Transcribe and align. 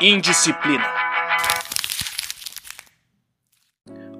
Indisciplina. 0.00 0.84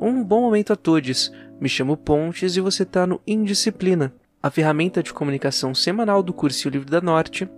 Um 0.01 0.23
bom 0.23 0.43
momento 0.43 0.73
a 0.73 0.77
todos. 0.77 1.33
Me 1.61 1.69
chamo 1.69 1.97
Pontes 1.97 2.57
e 2.57 2.61
você 2.61 2.85
está 2.85 3.07
no 3.07 3.21
Indisciplina, 3.27 4.15
a 4.43 4.49
ferramenta 4.49 5.03
de 5.03 5.13
comunicação 5.13 5.75
semanal 5.75 6.23
do 6.23 6.33
Cursinho 6.33 6.73
Livre 6.73 6.91
da 6.91 7.01
Norte, 7.01 7.49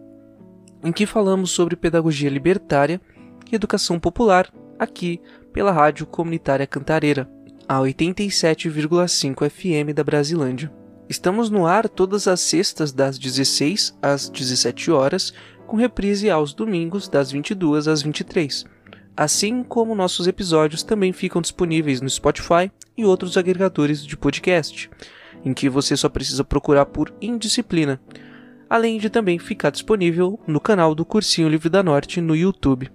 em 0.83 0.91
que 0.91 1.05
falamos 1.05 1.51
sobre 1.51 1.77
pedagogia 1.77 2.31
libertária 2.31 3.01
e 3.51 3.55
educação 3.55 4.01
popular 4.01 4.51
aqui 4.79 5.21
pela 5.53 5.73
Rádio 5.73 6.07
Comunitária 6.07 6.67
Cantareira, 6.67 7.29
a 7.69 7.79
87,5 7.79 9.49
FM 9.51 9.95
da 9.95 10.03
Brasilândia. 10.03 10.73
Estamos 11.09 11.51
no 11.51 11.67
ar 11.67 11.89
todas 11.89 12.27
as 12.27 12.41
sextas 12.41 12.91
das 12.91 13.19
16 13.19 13.99
às 14.01 14.29
17 14.31 14.91
horas, 14.91 15.35
com 15.67 15.77
reprise 15.77 16.31
aos 16.31 16.55
domingos 16.55 17.09
das 17.09 17.31
22 17.31 17.89
às 17.89 18.01
23. 18.01 18.65
Assim 19.15 19.63
como 19.63 19.95
nossos 19.95 20.27
episódios 20.27 20.83
também 20.83 21.13
ficam 21.13 21.43
disponíveis 21.43 22.01
no 22.01 22.09
Spotify 22.09 22.71
e 22.97 23.05
outros 23.05 23.37
agregadores 23.37 24.05
de 24.05 24.17
podcast, 24.17 24.91
em 25.45 25.53
que 25.53 25.69
você 25.69 25.95
só 25.95 26.09
precisa 26.09 26.43
procurar 26.43 26.87
por 26.87 27.13
Indisciplina, 27.21 28.01
além 28.69 28.99
de 28.99 29.11
também 29.11 29.39
ficar 29.39 29.71
disponível 29.71 30.41
no 30.47 30.59
canal 30.59 30.95
do 30.95 31.05
Cursinho 31.05 31.49
Livre 31.49 31.69
da 31.69 31.83
Norte 31.83 32.21
no 32.21 32.35
YouTube. 32.35 32.91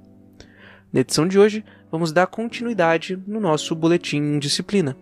Na 0.91 1.01
edição 1.01 1.27
de 1.27 1.37
hoje, 1.37 1.63
vamos 1.91 2.11
dar 2.11 2.25
continuidade 2.25 3.21
no 3.27 3.39
nosso 3.39 3.75
boletim 3.75 4.17
Indisciplina. 4.17 4.97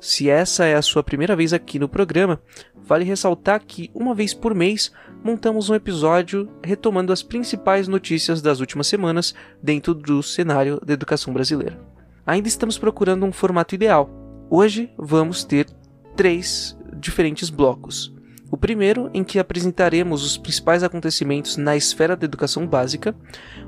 Se 0.00 0.28
essa 0.28 0.64
é 0.64 0.74
a 0.74 0.82
sua 0.82 1.02
primeira 1.02 1.34
vez 1.34 1.52
aqui 1.52 1.78
no 1.78 1.88
programa, 1.88 2.40
vale 2.76 3.04
ressaltar 3.04 3.64
que, 3.66 3.90
uma 3.94 4.14
vez 4.14 4.34
por 4.34 4.54
mês, 4.54 4.92
montamos 5.24 5.70
um 5.70 5.74
episódio 5.74 6.48
retomando 6.62 7.12
as 7.12 7.22
principais 7.22 7.88
notícias 7.88 8.42
das 8.42 8.60
últimas 8.60 8.86
semanas 8.86 9.34
dentro 9.62 9.94
do 9.94 10.22
cenário 10.22 10.80
da 10.84 10.92
educação 10.92 11.32
brasileira. 11.32 11.80
Ainda 12.26 12.48
estamos 12.48 12.78
procurando 12.78 13.24
um 13.24 13.32
formato 13.32 13.74
ideal. 13.74 14.10
Hoje 14.50 14.90
vamos 14.98 15.44
ter 15.44 15.66
três 16.14 16.76
diferentes 16.98 17.50
blocos. 17.50 18.14
O 18.50 18.56
primeiro, 18.56 19.10
em 19.12 19.24
que 19.24 19.38
apresentaremos 19.38 20.24
os 20.24 20.36
principais 20.36 20.82
acontecimentos 20.84 21.56
na 21.56 21.76
esfera 21.76 22.16
da 22.16 22.24
educação 22.24 22.66
básica. 22.66 23.14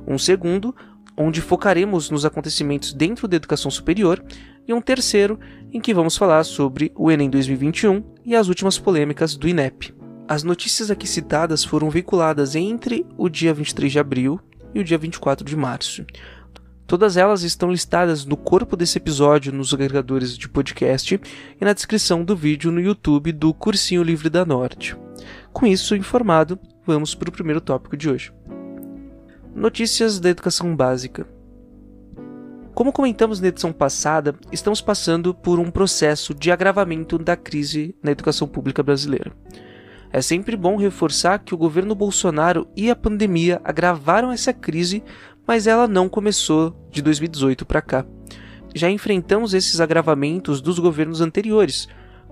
Um 0.06 0.16
segundo, 0.16 0.74
onde 1.19 1.42
focaremos 1.42 2.08
nos 2.11 2.24
acontecimentos 2.24 2.92
dentro 2.94 3.27
da 3.27 3.36
educação 3.36 3.70
superior, 3.70 4.24
e 4.66 4.72
um 4.72 4.80
terceiro, 4.80 5.41
em 5.72 5.80
que 5.80 5.94
vamos 5.94 6.16
falar 6.16 6.44
sobre 6.44 6.92
o 6.94 7.10
Enem 7.10 7.28
2021 7.28 8.05
e 8.25 8.36
as 8.36 8.48
últimas 8.48 8.78
polêmicas 8.78 9.34
do 9.34 9.48
INEP. 9.48 9.94
As 10.28 10.42
notícias 10.42 10.91
aqui 10.91 11.06
citadas 11.06 11.64
foram 11.64 11.88
veiculadas 11.88 12.55
entre 12.55 13.05
o 13.16 13.28
dia 13.30 13.52
23 13.55 13.91
de 13.91 13.98
abril 13.98 14.38
e 14.75 14.80
o 14.80 14.84
dia 14.84 14.98
24 14.98 15.44
de 15.44 15.56
março. 15.56 16.05
Todas 16.86 17.16
elas 17.16 17.42
estão 17.42 17.70
listadas 17.70 18.25
no 18.25 18.36
corpo 18.36 18.77
desse 18.77 18.98
episódio 18.98 19.53
nos 19.53 19.75
agregadores 19.75 20.36
de 20.36 20.48
podcast 20.48 21.20
e 21.60 21.64
na 21.64 21.72
descrição 21.72 22.22
do 22.22 22.36
vídeo 22.36 22.70
no 22.70 22.80
YouTube 22.80 23.32
do 23.32 23.53
Cursinho 23.53 24.03
Livre 24.03 24.30
da 24.30 24.44
Norte. 24.44 24.97
Com 25.53 25.66
isso 25.66 25.97
informado, 25.97 26.58
vamos 26.86 27.14
para 27.14 27.28
o 27.28 27.32
primeiro 27.32 27.60
tópico 27.60 27.97
de 27.97 28.08
hoje. 28.08 28.32
Notícias 29.54 30.20
da 30.20 30.28
educação 30.28 30.74
básica. 30.77 31.27
Como 32.74 32.92
comentamos 32.92 33.41
na 33.41 33.48
edição 33.48 33.72
passada, 33.72 34.34
estamos 34.52 34.80
passando 34.80 35.34
por 35.34 35.58
um 35.58 35.70
processo 35.70 36.32
de 36.32 36.50
agravamento 36.52 37.18
da 37.18 37.36
crise 37.36 37.94
na 38.02 38.12
educação 38.12 38.46
pública 38.46 38.82
brasileira. 38.82 39.32
É 40.12 40.22
sempre 40.22 40.56
bom 40.56 40.76
reforçar 40.76 41.41
que 41.41 41.54
o 41.54 41.58
governo 41.58 41.94
Bolsonaro 41.94 42.69
e 42.76 42.91
a 42.91 42.96
pandemia 42.96 43.60
agravaram 43.64 44.30
essa 44.30 44.52
crise, 44.52 45.03
mas 45.47 45.66
ela 45.66 45.88
não 45.88 46.09
começou 46.09 46.75
de 46.91 47.03
2018 47.03 47.66
para 47.66 47.82
cá. 47.82 48.06
Já 48.75 48.88
enfrentamos 48.88 49.54
esses 49.54 49.80
agravamentos 49.80 50.60
dos 50.60 50.78
governos 50.78 51.20
anteriores, 51.20 51.88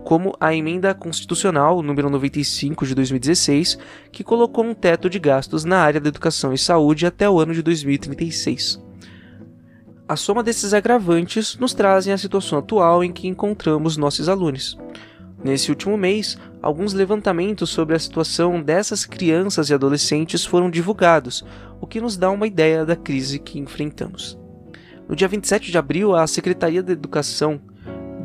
como 0.07 0.37
a 0.39 0.55
emenda 0.55 0.95
constitucional 0.95 1.83
número 1.83 2.09
95 2.09 2.87
de 2.87 2.95
2016, 2.95 3.77
que 4.13 4.23
colocou 4.23 4.65
um 4.65 4.73
teto 4.73 5.11
de 5.11 5.19
gastos 5.19 5.65
na 5.65 5.79
área 5.79 6.01
da 6.01 6.09
educação 6.09 6.53
e 6.53 6.59
saúde 6.59 7.05
até 7.05 7.29
o 7.29 7.41
ano 7.41 7.53
de 7.53 7.61
2036. 7.61 8.81
A 10.07 10.15
soma 10.15 10.45
desses 10.45 10.73
agravantes 10.73 11.59
nos 11.59 11.75
trazem 11.75 12.13
a 12.13 12.19
situação 12.19 12.61
atual 12.61 13.03
em 13.03 13.11
que 13.11 13.27
encontramos 13.27 13.97
nossos 13.97 14.29
alunos. 14.29 14.79
Nesse 15.43 15.71
último 15.71 15.97
mês, 15.97 16.39
alguns 16.63 16.93
levantamentos 16.93 17.71
sobre 17.71 17.97
a 17.97 17.99
situação 17.99 18.63
dessas 18.63 19.05
crianças 19.05 19.71
e 19.71 19.75
adolescentes 19.75 20.45
foram 20.45 20.71
divulgados, 20.71 21.45
o 21.81 21.87
que 21.87 22.01
nos 22.01 22.17
dá 22.17 22.31
uma 22.31 22.47
ideia 22.47 22.87
da 22.87 22.95
crise 22.95 23.41
que 23.41 23.59
enfrentamos. 23.59 24.39
No 25.09 25.17
dia 25.17 25.27
27 25.27 25.73
de 25.73 25.79
abril, 25.79 26.15
a 26.15 26.29
Secretaria 26.29 26.81
da 26.81 26.93
Educação 26.93 27.61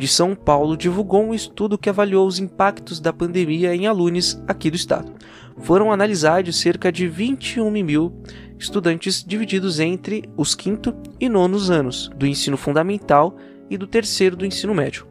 de 0.02 0.08
São 0.08 0.34
Paulo 0.34 0.76
divulgou 0.76 1.24
um 1.24 1.32
estudo 1.32 1.78
que 1.78 1.88
avaliou 1.88 2.26
os 2.26 2.40
impactos 2.40 3.00
da 3.00 3.14
pandemia 3.14 3.76
em 3.76 3.86
alunos 3.86 4.42
aqui 4.48 4.72
do 4.72 4.76
estado. 4.76 5.14
Foram 5.60 5.92
analisados 5.92 6.60
cerca 6.60 6.92
de 6.92 7.08
21 7.08 7.70
mil 7.70 8.12
estudantes 8.58 9.24
divididos 9.24 9.80
entre 9.80 10.28
os 10.36 10.56
quinto 10.56 10.96
e 11.20 11.30
nonos 11.30 11.70
anos 11.70 12.10
do 12.16 12.26
ensino 12.26 12.58
fundamental 12.58 13.38
e 13.70 13.78
do 13.78 13.86
terceiro 13.86 14.36
do 14.36 14.44
ensino 14.44 14.74
médio. 14.74 15.06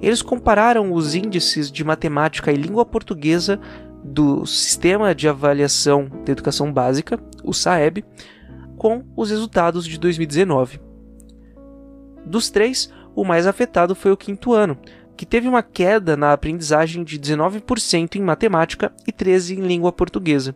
Eles 0.00 0.22
compararam 0.22 0.92
os 0.92 1.16
índices 1.16 1.68
de 1.68 1.82
matemática 1.82 2.52
e 2.52 2.56
língua 2.56 2.86
portuguesa 2.86 3.58
do 4.04 4.46
Sistema 4.46 5.16
de 5.16 5.26
Avaliação 5.26 6.08
da 6.24 6.30
Educação 6.30 6.72
Básica, 6.72 7.18
o 7.42 7.52
SAEB, 7.52 8.04
com 8.76 9.04
os 9.16 9.30
resultados 9.30 9.84
de 9.84 9.98
2019. 9.98 10.78
Dos 12.24 12.50
três, 12.50 12.92
o 13.20 13.24
mais 13.24 13.48
afetado 13.48 13.96
foi 13.96 14.12
o 14.12 14.16
quinto 14.16 14.52
ano, 14.52 14.78
que 15.16 15.26
teve 15.26 15.48
uma 15.48 15.60
queda 15.60 16.16
na 16.16 16.32
aprendizagem 16.32 17.02
de 17.02 17.18
19% 17.18 18.14
em 18.14 18.22
matemática 18.22 18.92
e 19.04 19.12
13% 19.12 19.58
em 19.58 19.60
língua 19.62 19.90
portuguesa. 19.90 20.54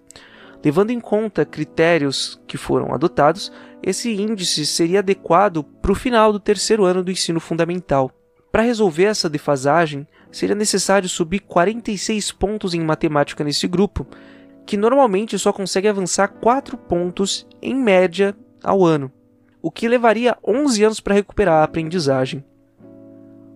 Levando 0.65 0.91
em 0.91 1.01
conta 1.01 1.45
critérios 1.45 2.41
que 2.47 2.57
foram 2.57 2.95
adotados, 2.95 3.51
esse 3.83 4.13
índice 4.13 4.65
seria 4.65 5.01
adequado 5.01 5.65
para 5.65 5.91
o 5.91 5.97
final 5.97 6.33
do 6.33 6.39
terceiro 6.39 6.85
ano 6.85 7.03
do 7.03 7.11
ensino 7.11 7.41
fundamental. 7.41 8.13
Para 8.53 8.63
resolver 8.63 9.07
essa 9.07 9.29
defasagem, 9.29 10.07
seria 10.31 10.55
necessário 10.55 11.09
subir 11.09 11.41
46 11.41 12.31
pontos 12.31 12.75
em 12.75 12.81
matemática 12.81 13.43
nesse 13.43 13.67
grupo, 13.67 14.07
que 14.65 14.77
normalmente 14.77 15.37
só 15.37 15.53
consegue 15.53 15.89
avançar 15.89 16.29
4 16.29 16.79
pontos 16.79 17.45
em 17.61 17.75
média 17.75 18.37
ao 18.63 18.85
ano, 18.85 19.11
o 19.61 19.69
que 19.69 19.89
levaria 19.89 20.39
11 20.47 20.85
anos 20.85 21.01
para 21.01 21.15
recuperar 21.15 21.61
a 21.61 21.65
aprendizagem. 21.65 22.45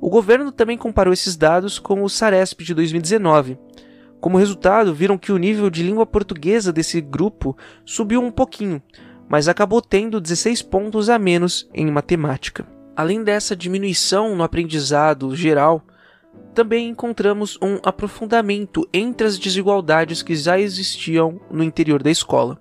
O 0.07 0.09
governo 0.09 0.53
também 0.53 0.79
comparou 0.79 1.13
esses 1.13 1.37
dados 1.37 1.81
com 1.81 2.05
o 2.05 2.09
SARESP 2.09 2.63
de 2.63 2.75
2019, 2.75 3.59
como 4.21 4.39
resultado, 4.39 4.95
viram 4.95 5.19
que 5.19 5.33
o 5.33 5.37
nível 5.37 5.69
de 5.69 5.83
língua 5.83 6.07
portuguesa 6.07 6.73
desse 6.73 7.01
grupo 7.01 7.57
subiu 7.85 8.23
um 8.23 8.31
pouquinho, 8.31 8.81
mas 9.29 9.49
acabou 9.49 9.83
tendo 9.83 10.21
16 10.21 10.63
pontos 10.63 11.11
a 11.11 11.19
menos 11.19 11.69
em 11.75 11.91
matemática. 11.91 12.65
Além 12.95 13.25
dessa 13.25 13.57
diminuição 13.57 14.37
no 14.37 14.45
aprendizado 14.45 15.35
geral, 15.35 15.83
também 16.55 16.89
encontramos 16.89 17.59
um 17.61 17.81
aprofundamento 17.83 18.89
entre 18.95 19.27
as 19.27 19.37
desigualdades 19.37 20.23
que 20.23 20.37
já 20.37 20.57
existiam 20.57 21.41
no 21.51 21.65
interior 21.65 22.01
da 22.01 22.13
escola. 22.13 22.61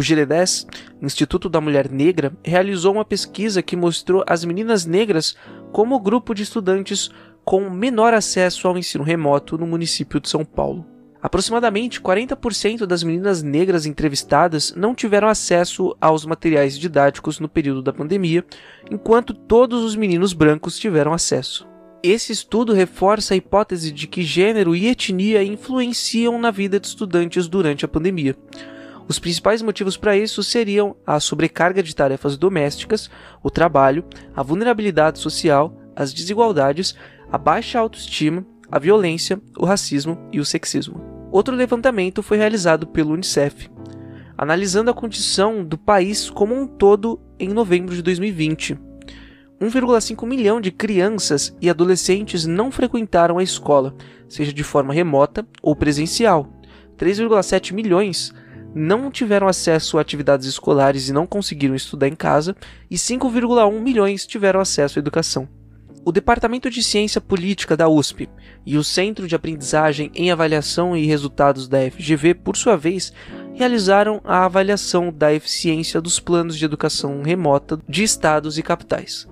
O 0.00 0.02
GD10, 0.02 0.66
Instituto 1.02 1.46
da 1.46 1.60
Mulher 1.60 1.90
Negra, 1.90 2.32
realizou 2.42 2.94
uma 2.94 3.04
pesquisa 3.04 3.60
que 3.60 3.76
mostrou 3.76 4.24
as 4.26 4.46
meninas 4.46 4.86
negras 4.86 5.36
como 5.72 6.00
grupo 6.00 6.34
de 6.34 6.42
estudantes 6.42 7.10
com 7.44 7.68
menor 7.68 8.14
acesso 8.14 8.66
ao 8.66 8.78
ensino 8.78 9.04
remoto 9.04 9.58
no 9.58 9.66
município 9.66 10.18
de 10.18 10.26
São 10.26 10.42
Paulo. 10.42 10.86
Aproximadamente 11.20 12.00
40% 12.00 12.86
das 12.86 13.02
meninas 13.02 13.42
negras 13.42 13.84
entrevistadas 13.84 14.72
não 14.74 14.94
tiveram 14.94 15.28
acesso 15.28 15.94
aos 16.00 16.24
materiais 16.24 16.78
didáticos 16.78 17.38
no 17.38 17.46
período 17.46 17.82
da 17.82 17.92
pandemia, 17.92 18.42
enquanto 18.90 19.34
todos 19.34 19.84
os 19.84 19.94
meninos 19.94 20.32
brancos 20.32 20.78
tiveram 20.78 21.12
acesso. 21.12 21.68
Esse 22.02 22.32
estudo 22.32 22.72
reforça 22.72 23.34
a 23.34 23.36
hipótese 23.36 23.92
de 23.92 24.06
que 24.06 24.22
gênero 24.22 24.74
e 24.74 24.86
etnia 24.86 25.44
influenciam 25.44 26.40
na 26.40 26.50
vida 26.50 26.80
de 26.80 26.86
estudantes 26.86 27.46
durante 27.46 27.84
a 27.84 27.88
pandemia. 27.88 28.34
Os 29.10 29.18
principais 29.18 29.60
motivos 29.60 29.96
para 29.96 30.16
isso 30.16 30.40
seriam 30.40 30.94
a 31.04 31.18
sobrecarga 31.18 31.82
de 31.82 31.96
tarefas 31.96 32.38
domésticas, 32.38 33.10
o 33.42 33.50
trabalho, 33.50 34.04
a 34.36 34.40
vulnerabilidade 34.40 35.18
social, 35.18 35.76
as 35.96 36.12
desigualdades, 36.12 36.94
a 37.28 37.36
baixa 37.36 37.80
autoestima, 37.80 38.46
a 38.70 38.78
violência, 38.78 39.42
o 39.58 39.66
racismo 39.66 40.16
e 40.30 40.38
o 40.38 40.44
sexismo. 40.44 41.28
Outro 41.32 41.56
levantamento 41.56 42.22
foi 42.22 42.38
realizado 42.38 42.86
pelo 42.86 43.14
Unicef, 43.14 43.68
analisando 44.38 44.92
a 44.92 44.94
condição 44.94 45.64
do 45.64 45.76
país 45.76 46.30
como 46.30 46.54
um 46.54 46.64
todo 46.64 47.20
em 47.36 47.48
novembro 47.48 47.96
de 47.96 48.02
2020. 48.02 48.78
1,5 49.60 50.24
milhão 50.24 50.60
de 50.60 50.70
crianças 50.70 51.52
e 51.60 51.68
adolescentes 51.68 52.46
não 52.46 52.70
frequentaram 52.70 53.38
a 53.38 53.42
escola, 53.42 53.92
seja 54.28 54.52
de 54.52 54.62
forma 54.62 54.94
remota 54.94 55.44
ou 55.60 55.74
presencial. 55.74 56.46
3,7 56.96 57.72
milhões 57.72 58.32
não 58.74 59.10
tiveram 59.10 59.48
acesso 59.48 59.98
a 59.98 60.00
atividades 60.00 60.46
escolares 60.46 61.08
e 61.08 61.12
não 61.12 61.26
conseguiram 61.26 61.74
estudar 61.74 62.08
em 62.08 62.14
casa, 62.14 62.54
e 62.90 62.96
5,1 62.96 63.80
milhões 63.80 64.26
tiveram 64.26 64.60
acesso 64.60 64.98
à 64.98 65.00
educação. 65.00 65.48
O 66.02 66.12
Departamento 66.12 66.70
de 66.70 66.82
Ciência 66.82 67.20
Política 67.20 67.76
da 67.76 67.88
USP 67.88 68.28
e 68.64 68.78
o 68.78 68.84
Centro 68.84 69.28
de 69.28 69.34
Aprendizagem 69.34 70.10
em 70.14 70.30
Avaliação 70.30 70.96
e 70.96 71.04
Resultados 71.04 71.68
da 71.68 71.78
FGV, 71.90 72.34
por 72.34 72.56
sua 72.56 72.76
vez, 72.76 73.12
realizaram 73.54 74.20
a 74.24 74.46
avaliação 74.46 75.12
da 75.12 75.32
eficiência 75.32 76.00
dos 76.00 76.18
planos 76.18 76.56
de 76.56 76.64
educação 76.64 77.20
remota 77.22 77.78
de 77.86 78.02
estados 78.02 78.56
e 78.56 78.62
capitais. 78.62 79.28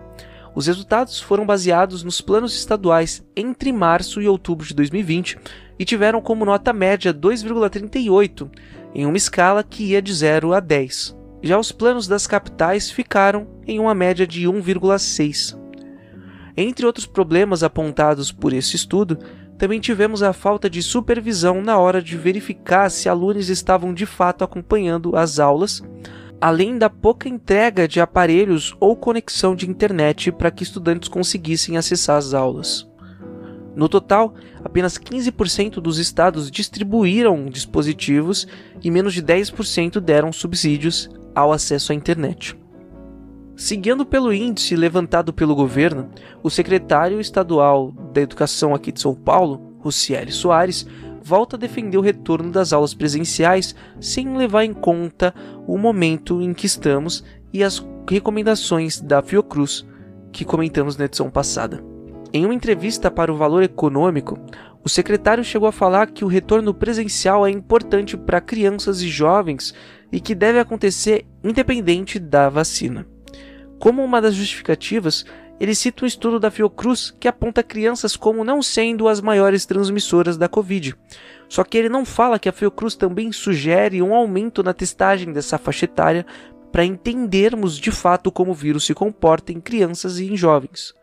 Os 0.55 0.67
resultados 0.67 1.21
foram 1.21 1.47
baseados 1.47 2.03
nos 2.03 2.21
planos 2.21 2.55
estaduais 2.55 3.25
entre 3.35 3.73
março 3.73 4.21
e 4.21 4.29
outubro 4.29 4.67
de 4.67 4.75
2020 4.75 5.39
e 5.79 5.85
tiveram 5.85 6.21
como 6.21 6.45
nota 6.45 6.73
média 6.73 7.15
2,38, 7.15 8.51
em 8.95 9.07
uma 9.07 9.17
escala 9.17 9.63
que 9.63 9.85
ia 9.85 10.03
de 10.03 10.13
0 10.15 10.53
a 10.53 10.61
10. 10.61 11.17
Já 11.43 11.59
os 11.59 11.71
planos 11.71 12.09
das 12.09 12.27
capitais 12.27 12.91
ficaram 12.91 13.47
em 13.67 13.79
uma 13.79 13.95
média 13.95 14.27
de 14.27 14.47
1,6. 14.47 15.57
Entre 16.57 16.85
outros 16.85 17.07
problemas 17.07 17.63
apontados 17.63 18.33
por 18.33 18.53
esse 18.53 18.75
estudo, 18.75 19.19
também 19.57 19.81
tivemos 19.81 20.23
a 20.23 20.33
falta 20.33 20.69
de 20.69 20.83
supervisão 20.83 21.61
na 21.63 21.79
hora 21.79 22.01
de 22.01 22.17
verificar 22.17 22.91
se 22.91 23.09
alunos 23.09 23.49
estavam 23.49 23.93
de 23.93 24.07
fato 24.07 24.43
acompanhando 24.43 25.17
as 25.17 25.39
aulas, 25.39 25.83
além 26.41 26.79
da 26.79 26.89
pouca 26.89 27.29
entrega 27.29 27.87
de 27.87 28.01
aparelhos 28.01 28.77
ou 28.81 28.97
conexão 28.97 29.55
de 29.55 29.69
internet 29.69 30.33
para 30.33 30.51
que 30.51 30.63
estudantes 30.63 31.09
conseguissem 31.09 31.77
acessar 31.77 32.17
as 32.17 32.35
aulas. 32.35 32.88
No 33.75 33.89
total, 33.89 34.35
apenas 34.65 34.99
15% 34.99 35.75
dos 35.75 35.99
estados 35.99 36.51
distribuíram 36.51 37.47
dispositivos 37.47 38.47
e 38.83 38.91
menos 38.91 39.15
de 39.15 39.23
10% 39.23 40.01
deram 40.01 40.33
subsídios 40.33 41.09
ao 41.35 41.53
acesso 41.53 41.93
à 41.93 41.95
internet. 41.95 42.57
Seguindo 43.57 44.07
pelo 44.07 44.33
índice 44.33 44.77
levantado 44.77 45.33
pelo 45.33 45.55
governo, 45.55 46.09
o 46.43 46.51
secretário 46.51 47.21
estadual 47.21 47.91
da 48.13 48.21
Educação 48.21 48.75
aqui 48.75 48.93
de 48.93 49.01
São 49.01 49.15
Paulo, 49.15 49.75
Rocieli 49.81 50.31
Soares, 50.31 50.87
volta 51.23 51.57
a 51.57 51.59
defender 51.59 51.99
o 51.99 52.01
retorno 52.03 52.51
das 52.51 52.73
aulas 52.73 52.95
presenciais 52.95 53.75
sem 54.01 54.37
levar 54.37 54.65
em 54.65 54.73
conta 54.73 55.35
o 55.67 55.77
momento 55.77 56.41
em 56.41 56.55
que 56.55 56.67
estamos 56.67 57.25
e 57.53 57.65
as 57.65 57.85
recomendações 58.09 59.01
da 59.01 59.23
Fiocruz 59.23 59.85
que 60.33 60.45
comentamos 60.45 60.97
na 60.97 61.07
edição 61.07 61.31
passada. 61.31 61.98
Em 62.33 62.45
uma 62.45 62.55
entrevista 62.55 63.11
para 63.11 63.33
o 63.33 63.37
Valor 63.37 63.63
Econômico, 63.63 64.39
o 64.85 64.89
secretário 64.89 65.43
chegou 65.43 65.67
a 65.67 65.73
falar 65.73 66.11
que 66.11 66.25
o 66.25 66.29
retorno 66.29 66.75
presencial 66.75 67.47
é 67.47 67.51
importante 67.51 68.17
para 68.19 68.41
crianças 68.41 69.01
e 69.01 69.09
jovens 69.09 69.75
e 70.13 70.21
que 70.21 70.35
deve 70.35 70.59
acontecer 70.59 71.27
independente 71.43 72.19
da 72.19 72.51
vacina. 72.51 73.07
Como 73.79 74.05
uma 74.05 74.21
das 74.21 74.35
justificativas, 74.35 75.25
ele 75.59 75.75
cita 75.75 76.05
um 76.05 76.07
estudo 76.07 76.39
da 76.39 76.51
Fiocruz 76.51 77.11
que 77.19 77.27
aponta 77.27 77.63
crianças 77.63 78.15
como 78.15 78.45
não 78.45 78.63
sendo 78.63 79.09
as 79.09 79.23
maiores 79.23 79.65
transmissoras 79.65 80.37
da 80.37 80.49
Covid. 80.49 80.95
Só 81.49 81.65
que 81.65 81.79
ele 81.79 81.89
não 81.89 82.05
fala 82.05 82.39
que 82.39 82.49
a 82.49 82.53
Fiocruz 82.53 82.95
também 82.95 83.33
sugere 83.33 84.03
um 84.03 84.15
aumento 84.15 84.63
na 84.63 84.75
testagem 84.75 85.33
dessa 85.33 85.57
faixa 85.57 85.87
etária 85.87 86.27
para 86.71 86.85
entendermos 86.85 87.79
de 87.79 87.91
fato 87.91 88.31
como 88.31 88.51
o 88.51 88.55
vírus 88.55 88.85
se 88.85 88.95
comporta 88.95 89.51
em 89.51 89.61
crianças 89.61 90.19
e 90.19 90.31
em 90.31 90.37
jovens. 90.37 90.98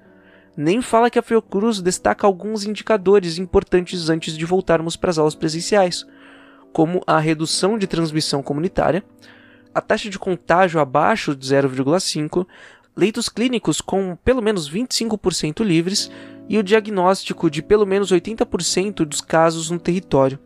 Nem 0.58 0.82
fala 0.82 1.10
que 1.10 1.20
a 1.20 1.22
Fiocruz 1.22 1.82
destaca 1.82 2.26
alguns 2.26 2.64
indicadores 2.64 3.38
importantes 3.38 4.10
antes 4.10 4.38
de 4.38 4.46
voltarmos 4.46 4.96
para 4.96 5.10
as 5.10 5.18
aulas 5.18 5.36
presenciais, 5.36 6.06
como 6.72 7.02
a 7.06 7.20
redução 7.20 7.78
de 7.78 7.88
transmissão 7.88 8.42
comunitária, 8.42 9.04
a 9.74 9.82
taxa 9.82 10.10
de 10.10 10.18
contágio 10.18 10.80
abaixo 10.80 11.36
de 11.36 11.46
0,5, 11.46 12.48
leitos 12.96 13.28
clínicos 13.28 13.82
com 13.82 14.16
pelo 14.24 14.42
menos 14.42 14.72
25% 14.72 15.64
livres 15.64 16.10
e 16.48 16.58
o 16.58 16.64
diagnóstico 16.64 17.50
de 17.50 17.62
pelo 17.62 17.86
menos 17.86 18.12
80% 18.12 19.06
dos 19.06 19.20
casos 19.20 19.70
no 19.70 19.80
território. 19.80 20.40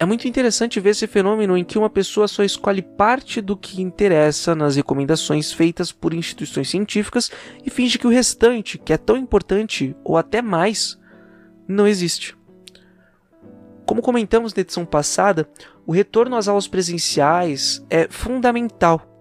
É 0.00 0.04
muito 0.04 0.28
interessante 0.28 0.78
ver 0.78 0.90
esse 0.90 1.08
fenômeno 1.08 1.56
em 1.56 1.64
que 1.64 1.76
uma 1.76 1.90
pessoa 1.90 2.28
só 2.28 2.44
escolhe 2.44 2.82
parte 2.82 3.40
do 3.40 3.56
que 3.56 3.82
interessa 3.82 4.54
nas 4.54 4.76
recomendações 4.76 5.52
feitas 5.52 5.90
por 5.90 6.14
instituições 6.14 6.70
científicas 6.70 7.32
e 7.66 7.68
finge 7.68 7.98
que 7.98 8.06
o 8.06 8.10
restante, 8.10 8.78
que 8.78 8.92
é 8.92 8.96
tão 8.96 9.16
importante 9.16 9.96
ou 10.04 10.16
até 10.16 10.40
mais, 10.40 10.96
não 11.66 11.84
existe. 11.84 12.36
Como 13.84 14.00
comentamos 14.00 14.54
na 14.54 14.60
edição 14.60 14.86
passada, 14.86 15.48
o 15.84 15.90
retorno 15.90 16.36
às 16.36 16.46
aulas 16.46 16.68
presenciais 16.68 17.84
é 17.90 18.06
fundamental, 18.08 19.20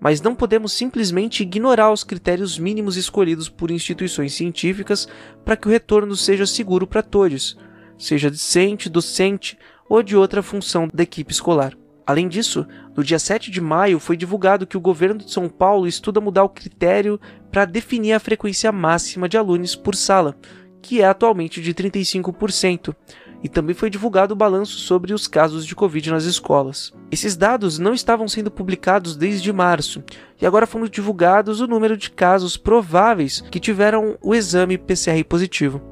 mas 0.00 0.20
não 0.20 0.34
podemos 0.34 0.72
simplesmente 0.72 1.44
ignorar 1.44 1.92
os 1.92 2.02
critérios 2.02 2.58
mínimos 2.58 2.96
escolhidos 2.96 3.48
por 3.48 3.70
instituições 3.70 4.34
científicas 4.34 5.06
para 5.44 5.56
que 5.56 5.68
o 5.68 5.70
retorno 5.70 6.16
seja 6.16 6.46
seguro 6.46 6.84
para 6.84 7.02
todos, 7.02 7.56
seja 7.96 8.28
discente, 8.28 8.88
docente 8.88 9.56
ou 9.88 10.02
de 10.02 10.16
outra 10.16 10.42
função 10.42 10.88
da 10.92 11.02
equipe 11.02 11.32
escolar. 11.32 11.74
Além 12.06 12.28
disso, 12.28 12.64
no 12.96 13.02
dia 13.02 13.18
7 13.18 13.50
de 13.50 13.60
maio 13.60 13.98
foi 13.98 14.16
divulgado 14.16 14.66
que 14.66 14.76
o 14.76 14.80
governo 14.80 15.18
de 15.18 15.32
São 15.32 15.48
Paulo 15.48 15.88
estuda 15.88 16.20
mudar 16.20 16.44
o 16.44 16.48
critério 16.48 17.20
para 17.50 17.64
definir 17.64 18.12
a 18.12 18.20
frequência 18.20 18.70
máxima 18.70 19.28
de 19.28 19.36
alunos 19.36 19.74
por 19.74 19.96
sala, 19.96 20.36
que 20.80 21.02
é 21.02 21.04
atualmente 21.04 21.60
de 21.60 21.74
35%, 21.74 22.94
e 23.42 23.48
também 23.48 23.74
foi 23.74 23.90
divulgado 23.90 24.34
o 24.34 24.36
balanço 24.36 24.78
sobre 24.78 25.12
os 25.12 25.26
casos 25.26 25.66
de 25.66 25.74
Covid 25.74 26.12
nas 26.12 26.24
escolas. 26.24 26.92
Esses 27.10 27.36
dados 27.36 27.76
não 27.78 27.92
estavam 27.92 28.28
sendo 28.28 28.52
publicados 28.52 29.16
desde 29.16 29.52
março, 29.52 30.02
e 30.40 30.46
agora 30.46 30.66
foram 30.66 30.86
divulgados 30.86 31.60
o 31.60 31.66
número 31.66 31.96
de 31.96 32.10
casos 32.10 32.56
prováveis 32.56 33.40
que 33.40 33.58
tiveram 33.58 34.16
o 34.22 34.32
exame 34.32 34.78
PCR 34.78 35.24
positivo. 35.24 35.82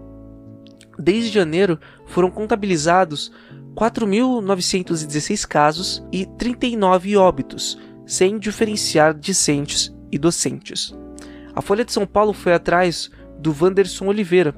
Desde 0.96 1.31
janeiro 1.31 1.79
foram 2.06 2.31
contabilizados 2.31 3.32
4.916 3.74 5.46
casos 5.46 6.04
e 6.12 6.24
39 6.24 7.16
óbitos, 7.16 7.78
sem 8.06 8.38
diferenciar 8.38 9.14
discentes 9.14 9.94
e 10.10 10.18
docentes. 10.18 10.94
A 11.54 11.60
Folha 11.60 11.84
de 11.84 11.92
São 11.92 12.06
Paulo 12.06 12.32
foi 12.32 12.52
atrás 12.52 13.10
do 13.38 13.54
Wanderson 13.58 14.06
Oliveira, 14.06 14.54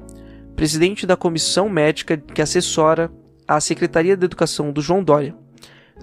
presidente 0.55 1.05
da 1.05 1.15
comissão 1.15 1.69
médica 1.69 2.17
que 2.17 2.41
assessora 2.41 3.11
a 3.47 3.59
Secretaria 3.59 4.17
da 4.17 4.25
Educação 4.25 4.71
do 4.71 4.81
João 4.81 5.03
Dória. 5.03 5.35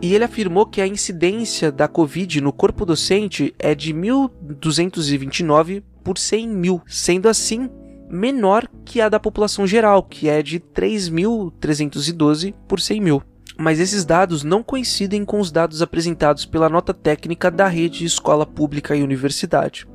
E 0.03 0.15
ele 0.15 0.25
afirmou 0.25 0.67
que 0.67 0.81
a 0.81 0.87
incidência 0.87 1.71
da 1.71 1.87
Covid 1.87 2.41
no 2.41 2.53
corpo 2.53 2.85
docente 2.85 3.55
é 3.59 3.75
de 3.75 3.95
1.229 3.95 5.83
por 6.03 6.19
100 6.19 6.49
mil, 6.49 6.83
sendo 6.87 7.29
assim 7.29 7.71
menor 8.09 8.69
que 8.85 9.01
a 9.01 9.09
da 9.09 9.19
população 9.19 9.67
geral, 9.67 10.03
que 10.03 10.29
é 10.29 10.43
de 10.43 10.61
3.312 10.61 12.55
por 12.69 12.81
100 12.81 13.01
mil. 13.01 13.23
Mas 13.57 13.79
esses 13.79 14.05
dados 14.05 14.43
não 14.43 14.63
coincidem 14.63 15.25
com 15.25 15.39
os 15.39 15.51
dados 15.51 15.81
apresentados 15.81 16.45
pela 16.45 16.69
nota 16.69 16.93
técnica 16.93 17.51
da 17.51 17.69
rede 17.69 18.05
Escola 18.05 18.45
Pública 18.45 18.97
e 18.97 19.03
Universidade, 19.03 19.87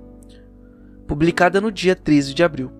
publicada 1.05 1.59
no 1.59 1.71
dia 1.71 1.95
13 1.95 2.33
de 2.33 2.43
abril. 2.43 2.71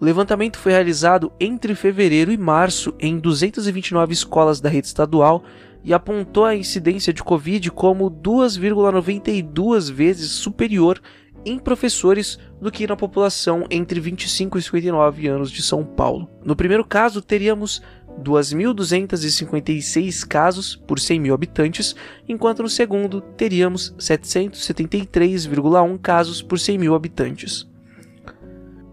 O 0.00 0.04
levantamento 0.04 0.56
foi 0.56 0.72
realizado 0.72 1.30
entre 1.38 1.74
fevereiro 1.74 2.32
e 2.32 2.38
março 2.38 2.94
em 2.98 3.18
229 3.18 4.12
escolas 4.12 4.60
da 4.60 4.68
rede 4.68 4.86
estadual 4.86 5.44
e 5.84 5.92
apontou 5.92 6.44
a 6.44 6.56
incidência 6.56 7.12
de 7.12 7.22
Covid 7.22 7.70
como 7.70 8.10
2,92 8.10 9.92
vezes 9.92 10.30
superior 10.30 11.00
em 11.44 11.58
professores 11.58 12.38
do 12.60 12.70
que 12.70 12.86
na 12.86 12.96
população 12.96 13.66
entre 13.70 13.98
25 14.00 14.58
e 14.58 14.62
59 14.62 15.28
anos 15.28 15.50
de 15.50 15.62
São 15.62 15.84
Paulo. 15.84 16.28
No 16.44 16.54
primeiro 16.54 16.84
caso, 16.84 17.22
teríamos 17.22 17.82
2.256 18.20 20.26
casos 20.26 20.76
por 20.76 21.00
100 21.00 21.20
mil 21.20 21.34
habitantes, 21.34 21.96
enquanto 22.28 22.62
no 22.62 22.68
segundo 22.68 23.20
teríamos 23.20 23.94
773,1 23.98 25.98
casos 25.98 26.42
por 26.42 26.58
100 26.58 26.78
mil 26.78 26.94
habitantes. 26.94 27.68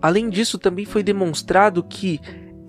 Além 0.02 0.30
disso, 0.30 0.58
também 0.58 0.86
foi 0.86 1.04
demonstrado 1.04 1.84
que 1.84 2.20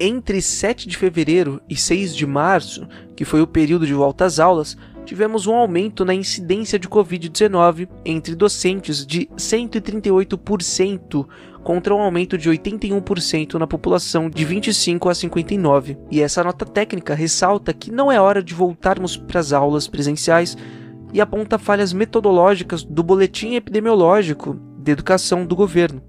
entre 0.01 0.41
7 0.41 0.89
de 0.89 0.97
fevereiro 0.97 1.61
e 1.69 1.77
6 1.77 2.15
de 2.15 2.27
março, 2.27 2.87
que 3.17 3.25
foi 3.25 3.43
o 3.43 3.47
período 3.47 3.87
de 3.87 3.95
volta 3.95 4.25
às 4.25 4.39
aulas, 4.39 4.77
tivemos 5.09 5.47
um 5.47 5.55
aumento 5.55 6.05
na 6.05 6.13
incidência 6.15 6.79
de 6.79 6.87
Covid-19 6.87 7.89
entre 8.05 8.35
docentes 8.35 9.07
de 9.07 9.27
138%, 9.39 11.27
contra 11.65 11.95
um 11.95 12.03
aumento 12.03 12.37
de 12.37 12.51
81% 12.51 13.55
na 13.55 13.67
população 13.67 14.29
de 14.29 14.45
25 14.45 15.09
a 15.09 15.15
59. 15.15 15.97
E 16.11 16.21
essa 16.21 16.45
nota 16.45 16.67
técnica 16.67 17.15
ressalta 17.15 17.73
que 17.73 17.91
não 17.91 18.13
é 18.13 18.21
hora 18.21 18.43
de 18.43 18.53
voltarmos 18.53 19.17
para 19.17 19.41
as 19.41 19.51
aulas 19.51 19.89
presenciais 19.89 20.59
e 21.11 21.23
aponta 21.23 21.57
falhas 21.57 21.95
metodológicas 21.95 22.85
do 22.85 23.03
boletim 23.03 23.55
epidemiológico 23.55 24.61
de 24.77 24.93
educação 24.93 25.47
do 25.47 25.57
governo 25.57 26.03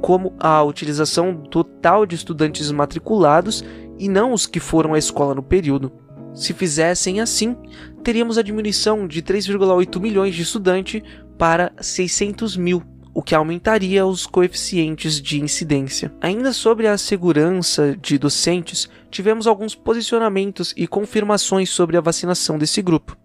como 0.00 0.34
a 0.38 0.62
utilização 0.62 1.34
total 1.34 2.06
de 2.06 2.14
estudantes 2.14 2.70
matriculados 2.70 3.64
e 3.98 4.08
não 4.08 4.32
os 4.32 4.46
que 4.46 4.60
foram 4.60 4.94
à 4.94 4.98
escola 4.98 5.34
no 5.34 5.42
período. 5.42 6.05
Se 6.36 6.52
fizessem 6.52 7.18
assim, 7.18 7.56
teríamos 8.04 8.36
a 8.36 8.42
diminuição 8.42 9.08
de 9.08 9.22
3,8 9.22 9.98
milhões 9.98 10.34
de 10.34 10.42
estudantes 10.42 11.02
para 11.38 11.72
600 11.80 12.58
mil, 12.58 12.82
o 13.14 13.22
que 13.22 13.34
aumentaria 13.34 14.04
os 14.04 14.26
coeficientes 14.26 15.18
de 15.18 15.40
incidência. 15.40 16.12
Ainda 16.20 16.52
sobre 16.52 16.86
a 16.86 16.98
segurança 16.98 17.96
de 17.96 18.18
docentes, 18.18 18.86
tivemos 19.10 19.46
alguns 19.46 19.74
posicionamentos 19.74 20.74
e 20.76 20.86
confirmações 20.86 21.70
sobre 21.70 21.96
a 21.96 22.02
vacinação 22.02 22.58
desse 22.58 22.82
grupo. 22.82 23.16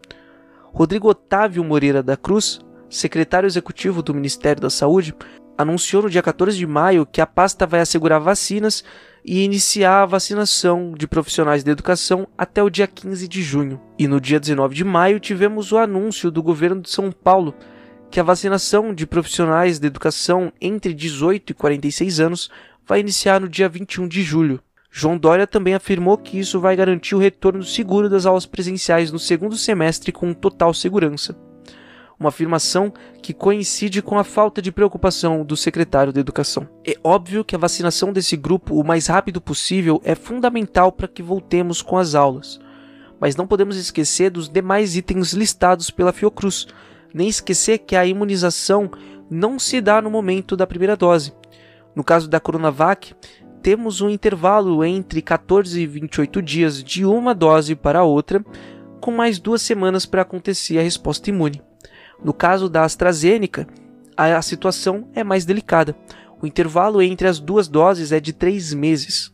Rodrigo 0.74 1.10
Otávio 1.10 1.65
Moreira 1.65 2.01
da 2.01 2.15
Cruz, 2.15 2.62
secretário 2.89 3.46
executivo 3.46 4.01
do 4.01 4.13
Ministério 4.13 4.62
da 4.62 4.70
Saúde, 4.70 5.13
anunciou 5.58 6.03
no 6.03 6.10
dia 6.10 6.24
14 6.24 6.58
de 6.58 6.65
maio 6.65 7.06
que 7.06 7.20
a 7.20 7.27
pasta 7.27 7.68
vai 7.68 7.82
assegurar 7.82 8.22
vacinas 8.22 8.86
e 9.24 9.44
iniciar 9.44 10.01
a 10.01 10.06
vacinação 10.06 10.94
de 10.98 11.08
profissionais 11.08 11.63
da 11.63 11.72
educação 11.72 12.28
até 12.38 12.62
o 12.63 12.70
dia 12.70 12.88
15 12.88 13.28
de 13.28 13.42
junho. 13.42 13.80
E 13.98 14.08
no 14.08 14.20
dia 14.20 14.40
19 14.40 14.75
de 14.75 14.84
maio 14.84 15.20
tivemos 15.20 15.72
o 15.72 15.78
anúncio 15.78 16.32
do 16.32 16.42
governo 16.42 16.82
de 16.82 16.90
São 16.90 17.12
Paulo 17.12 17.56
que 18.10 18.20
a 18.20 18.24
vacinação 18.24 18.94
de 18.94 19.08
profissionais 19.08 19.80
da 19.80 19.88
educação 19.88 20.51
entre 20.60 20.94
18 20.94 21.51
e 21.51 21.54
46 21.54 22.20
anos 22.20 22.50
vai 22.86 23.00
iniciar 23.00 23.40
no 23.40 23.48
dia 23.48 23.70
21 23.70 24.08
de 24.08 24.22
julho. 24.22 24.60
João 24.92 25.18
Dória 25.18 25.48
também 25.48 25.74
afirmou 25.74 26.18
que 26.18 26.38
isso 26.38 26.60
vai 26.60 26.75
garantir 26.75 27.16
o 27.16 27.20
retorno 27.20 27.63
seguro 27.63 28.10
das 28.10 28.25
aulas 28.25 28.46
presenciais 28.46 29.12
no 29.12 29.20
segundo 29.20 29.56
semestre 29.56 30.12
com 30.12 30.34
total 30.34 30.74
segurança 30.74 31.50
uma 32.22 32.30
afirmação 32.30 32.94
que 33.20 33.34
coincide 33.34 34.00
com 34.00 34.18
a 34.18 34.24
falta 34.24 34.62
de 34.62 34.72
preocupação 34.72 35.44
do 35.44 35.58
secretário 35.58 36.13
da 36.13 36.20
Educação. 36.20 36.70
É 36.86 36.96
óbvio 37.04 37.44
que 37.44 37.56
a 37.56 37.60
vacinação 37.60 38.13
desse 38.13 38.38
grupo 38.38 38.80
o 38.80 38.84
mais 38.84 39.08
rápido 39.08 39.42
possível 39.42 40.00
é 40.06 40.13
fundamental 40.13 40.92
para 40.92 41.08
que 41.08 41.24
voltemos 41.24 41.82
com 41.82 41.98
as 41.98 42.13
aulas, 42.13 42.60
mas 43.20 43.36
não 43.36 43.48
podemos 43.48 43.75
esquecer 43.75 44.30
dos 44.30 44.48
demais 44.48 44.96
itens 44.96 45.34
listados 45.34 45.90
pela 45.90 46.13
Fiocruz, 46.13 46.68
nem 47.12 47.28
esquecer 47.28 47.80
que 47.80 47.96
a 47.96 48.06
imunização 48.06 48.92
não 49.28 49.58
se 49.58 49.82
dá 49.82 50.00
no 50.00 50.12
momento 50.12 50.56
da 50.56 50.68
primeira 50.68 50.96
dose. 50.96 51.34
No 51.96 52.04
caso 52.04 52.30
da 52.30 52.40
Coronavac, 52.40 53.16
temos 53.63 54.00
um 54.00 54.10
intervalo 54.10 54.84
entre 54.84 55.24
14 55.24 55.82
e 55.82 55.88
28 55.88 56.42
dias 56.42 56.84
de 56.84 57.04
uma 57.04 57.34
dose 57.34 57.75
para 57.75 58.00
a 58.00 58.04
outra, 58.04 58.46
com 59.00 59.10
mais 59.10 59.40
duas 59.40 59.63
semanas 59.63 60.06
para 60.06 60.22
acontecer 60.22 60.78
a 60.78 60.84
resposta 60.84 61.30
imune. 61.32 61.62
No 62.24 62.34
caso 62.34 62.70
da 62.70 62.84
AstraZeneca, 62.84 63.68
a 64.16 64.42
situação 64.42 65.08
é 65.13 65.24
mais 65.24 65.46
delicada. 65.46 65.96
O 66.42 66.48
intervalo 66.48 67.01
entre 67.01 67.28
as 67.28 67.40
duas 67.40 67.68
doses 67.68 68.12
é 68.12 68.20
de 68.20 68.34
três 68.34 68.74
meses. 68.74 69.34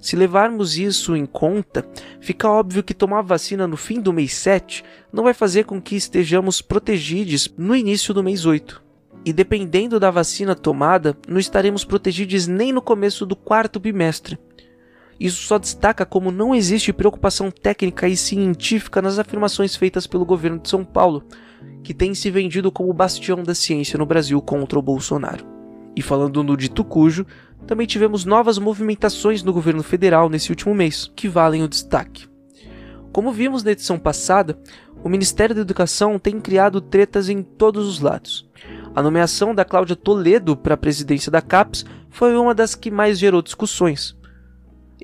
Se 0.00 0.16
levarmos 0.16 0.76
isso 0.76 1.14
em 1.14 1.24
conta, 1.24 1.86
fica 2.20 2.50
óbvio 2.50 2.82
que 2.82 2.92
tomar 2.92 3.22
vacina 3.22 3.68
no 3.68 3.76
fim 3.76 4.00
do 4.00 4.12
mês 4.12 4.34
7 4.34 4.82
não 5.12 5.22
vai 5.24 5.32
fazer 5.32 5.64
com 5.64 5.80
que 5.80 5.94
estejamos 5.94 6.60
protegidos 6.60 7.54
no 7.56 7.76
início 7.76 8.12
do 8.12 8.22
mês 8.22 8.44
8. 8.44 8.82
E 9.24 9.32
dependendo 9.32 10.00
da 10.00 10.10
vacina 10.10 10.56
tomada, 10.56 11.16
não 11.28 11.38
estaremos 11.38 11.84
protegidos 11.84 12.48
nem 12.48 12.72
no 12.72 12.82
começo 12.82 13.24
do 13.24 13.36
quarto 13.36 13.78
bimestre. 13.78 14.36
Isso 15.20 15.42
só 15.42 15.56
destaca 15.56 16.04
como 16.04 16.32
não 16.32 16.52
existe 16.52 16.92
preocupação 16.92 17.48
técnica 17.48 18.08
e 18.08 18.16
científica 18.16 19.00
nas 19.00 19.20
afirmações 19.20 19.76
feitas 19.76 20.04
pelo 20.04 20.24
governo 20.24 20.58
de 20.58 20.68
São 20.68 20.84
Paulo, 20.84 21.22
que 21.82 21.94
tem 21.94 22.14
se 22.14 22.30
vendido 22.30 22.70
como 22.70 22.92
bastião 22.92 23.42
da 23.42 23.54
ciência 23.54 23.98
no 23.98 24.06
Brasil 24.06 24.40
contra 24.40 24.78
o 24.78 24.82
Bolsonaro. 24.82 25.44
E 25.94 26.00
falando 26.00 26.42
no 26.42 26.56
dito 26.56 26.84
cujo, 26.84 27.26
também 27.66 27.86
tivemos 27.86 28.24
novas 28.24 28.58
movimentações 28.58 29.42
no 29.42 29.52
governo 29.52 29.82
federal 29.82 30.28
nesse 30.28 30.50
último 30.50 30.74
mês, 30.74 31.10
que 31.14 31.28
valem 31.28 31.62
o 31.62 31.68
destaque. 31.68 32.26
Como 33.12 33.32
vimos 33.32 33.62
na 33.62 33.72
edição 33.72 33.98
passada, 33.98 34.58
o 35.04 35.08
Ministério 35.08 35.54
da 35.54 35.60
Educação 35.60 36.18
tem 36.18 36.40
criado 36.40 36.80
tretas 36.80 37.28
em 37.28 37.42
todos 37.42 37.86
os 37.86 38.00
lados. 38.00 38.48
A 38.94 39.02
nomeação 39.02 39.54
da 39.54 39.64
Cláudia 39.64 39.96
Toledo 39.96 40.56
para 40.56 40.74
a 40.74 40.78
presidência 40.78 41.30
da 41.30 41.42
CAPES 41.42 41.84
foi 42.08 42.36
uma 42.36 42.54
das 42.54 42.74
que 42.74 42.90
mais 42.90 43.18
gerou 43.18 43.42
discussões. 43.42 44.16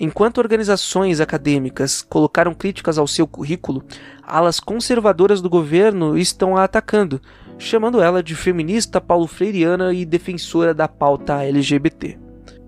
Enquanto 0.00 0.38
organizações 0.38 1.20
acadêmicas 1.20 2.02
colocaram 2.02 2.54
críticas 2.54 2.98
ao 2.98 3.08
seu 3.08 3.26
currículo, 3.26 3.82
alas 4.22 4.60
conservadoras 4.60 5.42
do 5.42 5.50
governo 5.50 6.16
estão 6.16 6.56
a 6.56 6.62
atacando, 6.62 7.20
chamando 7.58 8.00
ela 8.00 8.22
de 8.22 8.36
feminista 8.36 9.00
paulo-freiriana 9.00 9.92
e 9.92 10.04
defensora 10.04 10.72
da 10.72 10.86
pauta 10.86 11.42
LGBT. 11.42 12.16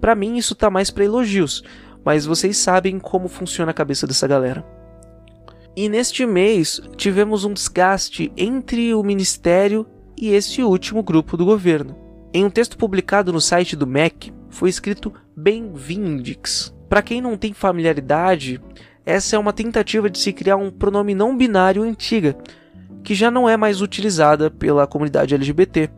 Para 0.00 0.16
mim 0.16 0.38
isso 0.38 0.56
tá 0.56 0.68
mais 0.68 0.90
para 0.90 1.04
elogios, 1.04 1.62
mas 2.04 2.26
vocês 2.26 2.56
sabem 2.56 2.98
como 2.98 3.28
funciona 3.28 3.70
a 3.70 3.74
cabeça 3.74 4.08
dessa 4.08 4.26
galera. 4.26 4.66
E 5.76 5.88
neste 5.88 6.26
mês 6.26 6.80
tivemos 6.96 7.44
um 7.44 7.52
desgaste 7.52 8.32
entre 8.36 8.92
o 8.92 9.04
ministério 9.04 9.86
e 10.16 10.32
esse 10.32 10.64
último 10.64 11.00
grupo 11.00 11.36
do 11.36 11.44
governo. 11.44 11.96
Em 12.34 12.44
um 12.44 12.50
texto 12.50 12.76
publicado 12.76 13.32
no 13.32 13.40
site 13.40 13.76
do 13.76 13.86
MEC, 13.86 14.32
foi 14.48 14.68
escrito 14.68 15.12
Bem-vindix, 15.36 16.74
para 16.90 17.02
quem 17.02 17.20
não 17.20 17.36
tem 17.36 17.52
familiaridade, 17.52 18.60
essa 19.06 19.36
é 19.36 19.38
uma 19.38 19.52
tentativa 19.52 20.10
de 20.10 20.18
se 20.18 20.32
criar 20.32 20.56
um 20.56 20.72
pronome 20.72 21.14
não 21.14 21.36
binário 21.36 21.84
antiga, 21.84 22.36
que 23.04 23.14
já 23.14 23.30
não 23.30 23.48
é 23.48 23.56
mais 23.56 23.80
utilizada 23.80 24.50
pela 24.50 24.88
comunidade 24.88 25.32
LGBT, 25.32 25.88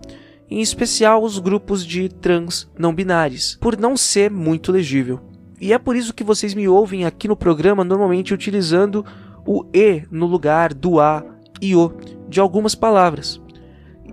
em 0.50 0.60
especial 0.60 1.24
os 1.24 1.38
grupos 1.38 1.86
de 1.86 2.10
trans 2.10 2.70
não 2.78 2.94
binários, 2.94 3.56
por 3.58 3.78
não 3.78 3.96
ser 3.96 4.30
muito 4.30 4.70
legível. 4.70 5.18
E 5.58 5.72
é 5.72 5.78
por 5.78 5.96
isso 5.96 6.12
que 6.12 6.22
vocês 6.22 6.52
me 6.52 6.68
ouvem 6.68 7.06
aqui 7.06 7.26
no 7.26 7.36
programa 7.36 7.82
normalmente 7.82 8.34
utilizando 8.34 9.02
o 9.46 9.64
e 9.72 10.02
no 10.10 10.26
lugar 10.26 10.74
do 10.74 11.00
a 11.00 11.24
e 11.58 11.74
o 11.74 11.90
de 12.28 12.38
algumas 12.38 12.74
palavras. 12.74 13.40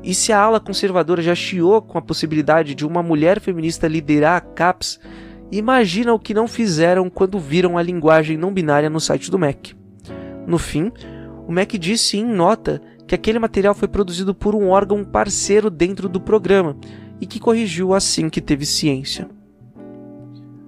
E 0.01 0.15
se 0.15 0.31
a 0.31 0.39
ala 0.39 0.61
conservadora 0.61 1.21
já 1.21 1.35
chiou 1.35 1.81
com 1.81 1.97
a 1.97 2.01
possibilidade 2.01 2.73
de 2.73 2.85
uma 2.85 3.03
mulher 3.03 3.41
feminista 3.41 3.85
liderar 3.85 4.37
a 4.37 4.41
CAPS, 4.41 4.97
Imagina 5.51 6.13
o 6.13 6.19
que 6.19 6.33
não 6.33 6.47
fizeram 6.47 7.09
quando 7.09 7.39
viram 7.39 7.77
a 7.77 7.81
linguagem 7.81 8.37
não 8.37 8.53
binária 8.53 8.89
no 8.89 8.99
site 8.99 9.31
do 9.31 9.39
Mac. 9.39 9.69
No 10.45 10.57
fim, 10.57 10.91
o 11.47 11.51
Mac 11.51 11.71
disse 11.73 12.17
em 12.17 12.25
nota 12.25 12.81
que 13.07 13.15
aquele 13.15 13.39
material 13.39 13.73
foi 13.73 13.87
produzido 13.87 14.35
por 14.35 14.53
um 14.53 14.69
órgão 14.69 15.03
parceiro 15.03 15.69
dentro 15.69 16.07
do 16.07 16.21
programa 16.21 16.77
e 17.19 17.25
que 17.25 17.39
corrigiu 17.39 17.93
assim 17.93 18.29
que 18.29 18.39
teve 18.39 18.65
ciência. 18.65 19.27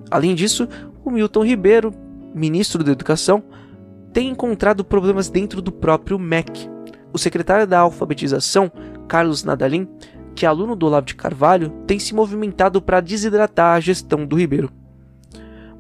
Além 0.09 0.33
disso, 0.33 0.67
o 1.05 1.11
Milton 1.11 1.45
Ribeiro, 1.45 1.93
ministro 2.33 2.83
da 2.83 2.91
Educação, 2.91 3.43
tem 4.11 4.29
encontrado 4.29 4.83
problemas 4.83 5.29
dentro 5.29 5.61
do 5.61 5.71
próprio 5.71 6.17
MEC. 6.17 6.69
O 7.13 7.17
secretário 7.17 7.67
da 7.67 7.79
Alfabetização, 7.79 8.71
Carlos 9.07 9.43
Nadalim, 9.43 9.88
que 10.35 10.45
aluno 10.45 10.75
do 10.75 10.85
Olavo 10.85 11.05
de 11.05 11.15
Carvalho, 11.15 11.69
tem 11.85 12.00
se 12.00 12.13
movimentado 12.13 12.81
para 12.81 13.01
desidratar 13.01 13.75
a 13.75 13.79
gestão 13.79 14.25
do 14.25 14.38
Ribeiro. 14.38 14.71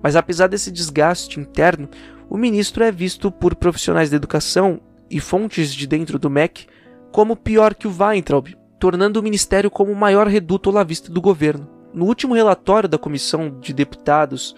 Mas 0.01 0.15
apesar 0.15 0.47
desse 0.47 0.71
desgaste 0.71 1.39
interno, 1.39 1.89
o 2.29 2.37
ministro 2.37 2.83
é 2.83 2.91
visto 2.91 3.31
por 3.31 3.55
profissionais 3.55 4.09
da 4.09 4.15
educação 4.15 4.79
e 5.09 5.19
fontes 5.19 5.73
de 5.73 5.85
dentro 5.85 6.17
do 6.17 6.29
MEC 6.29 6.65
como 7.11 7.35
pior 7.35 7.75
que 7.75 7.87
o 7.87 7.95
Weintraub, 7.95 8.55
tornando 8.79 9.19
o 9.19 9.23
ministério 9.23 9.69
como 9.69 9.91
o 9.91 9.95
maior 9.95 10.27
reduto 10.27 10.69
olavista 10.69 11.11
do 11.11 11.21
governo. 11.21 11.67
No 11.93 12.05
último 12.05 12.33
relatório 12.33 12.87
da 12.87 12.97
comissão 12.97 13.59
de 13.59 13.73
deputados 13.73 14.55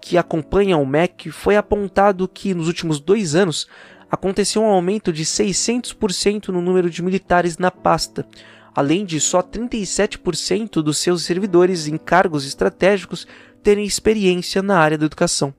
que 0.00 0.16
acompanha 0.16 0.78
o 0.78 0.86
MEC, 0.86 1.30
foi 1.30 1.56
apontado 1.56 2.26
que 2.26 2.54
nos 2.54 2.66
últimos 2.66 2.98
dois 2.98 3.34
anos 3.34 3.68
aconteceu 4.10 4.62
um 4.62 4.66
aumento 4.66 5.12
de 5.12 5.24
600% 5.24 6.48
no 6.48 6.60
número 6.60 6.88
de 6.88 7.02
militares 7.02 7.58
na 7.58 7.70
pasta, 7.70 8.26
além 8.74 9.04
de 9.04 9.20
só 9.20 9.42
37% 9.42 10.82
dos 10.82 10.98
seus 10.98 11.24
servidores 11.24 11.86
em 11.86 11.96
cargos 11.96 12.46
estratégicos 12.46 13.26
terem 13.62 13.84
experiência 13.84 14.62
na 14.62 14.78
área 14.78 14.98
da 14.98 15.06
educação. 15.06 15.54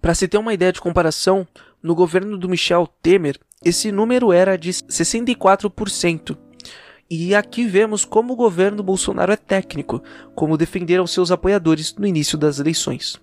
Para 0.00 0.14
se 0.14 0.26
ter 0.26 0.38
uma 0.38 0.54
ideia 0.54 0.72
de 0.72 0.80
comparação, 0.80 1.46
no 1.82 1.94
governo 1.94 2.36
do 2.38 2.48
Michel 2.48 2.88
Temer, 3.02 3.38
esse 3.64 3.92
número 3.92 4.32
era 4.32 4.56
de 4.56 4.70
64%. 4.70 6.36
E 7.10 7.34
aqui 7.34 7.66
vemos 7.66 8.04
como 8.04 8.32
o 8.32 8.36
governo 8.36 8.82
Bolsonaro 8.82 9.32
é 9.32 9.36
técnico, 9.36 10.02
como 10.34 10.56
defenderam 10.56 11.06
seus 11.06 11.30
apoiadores 11.30 11.94
no 11.96 12.06
início 12.06 12.38
das 12.38 12.58
eleições. 12.58 13.20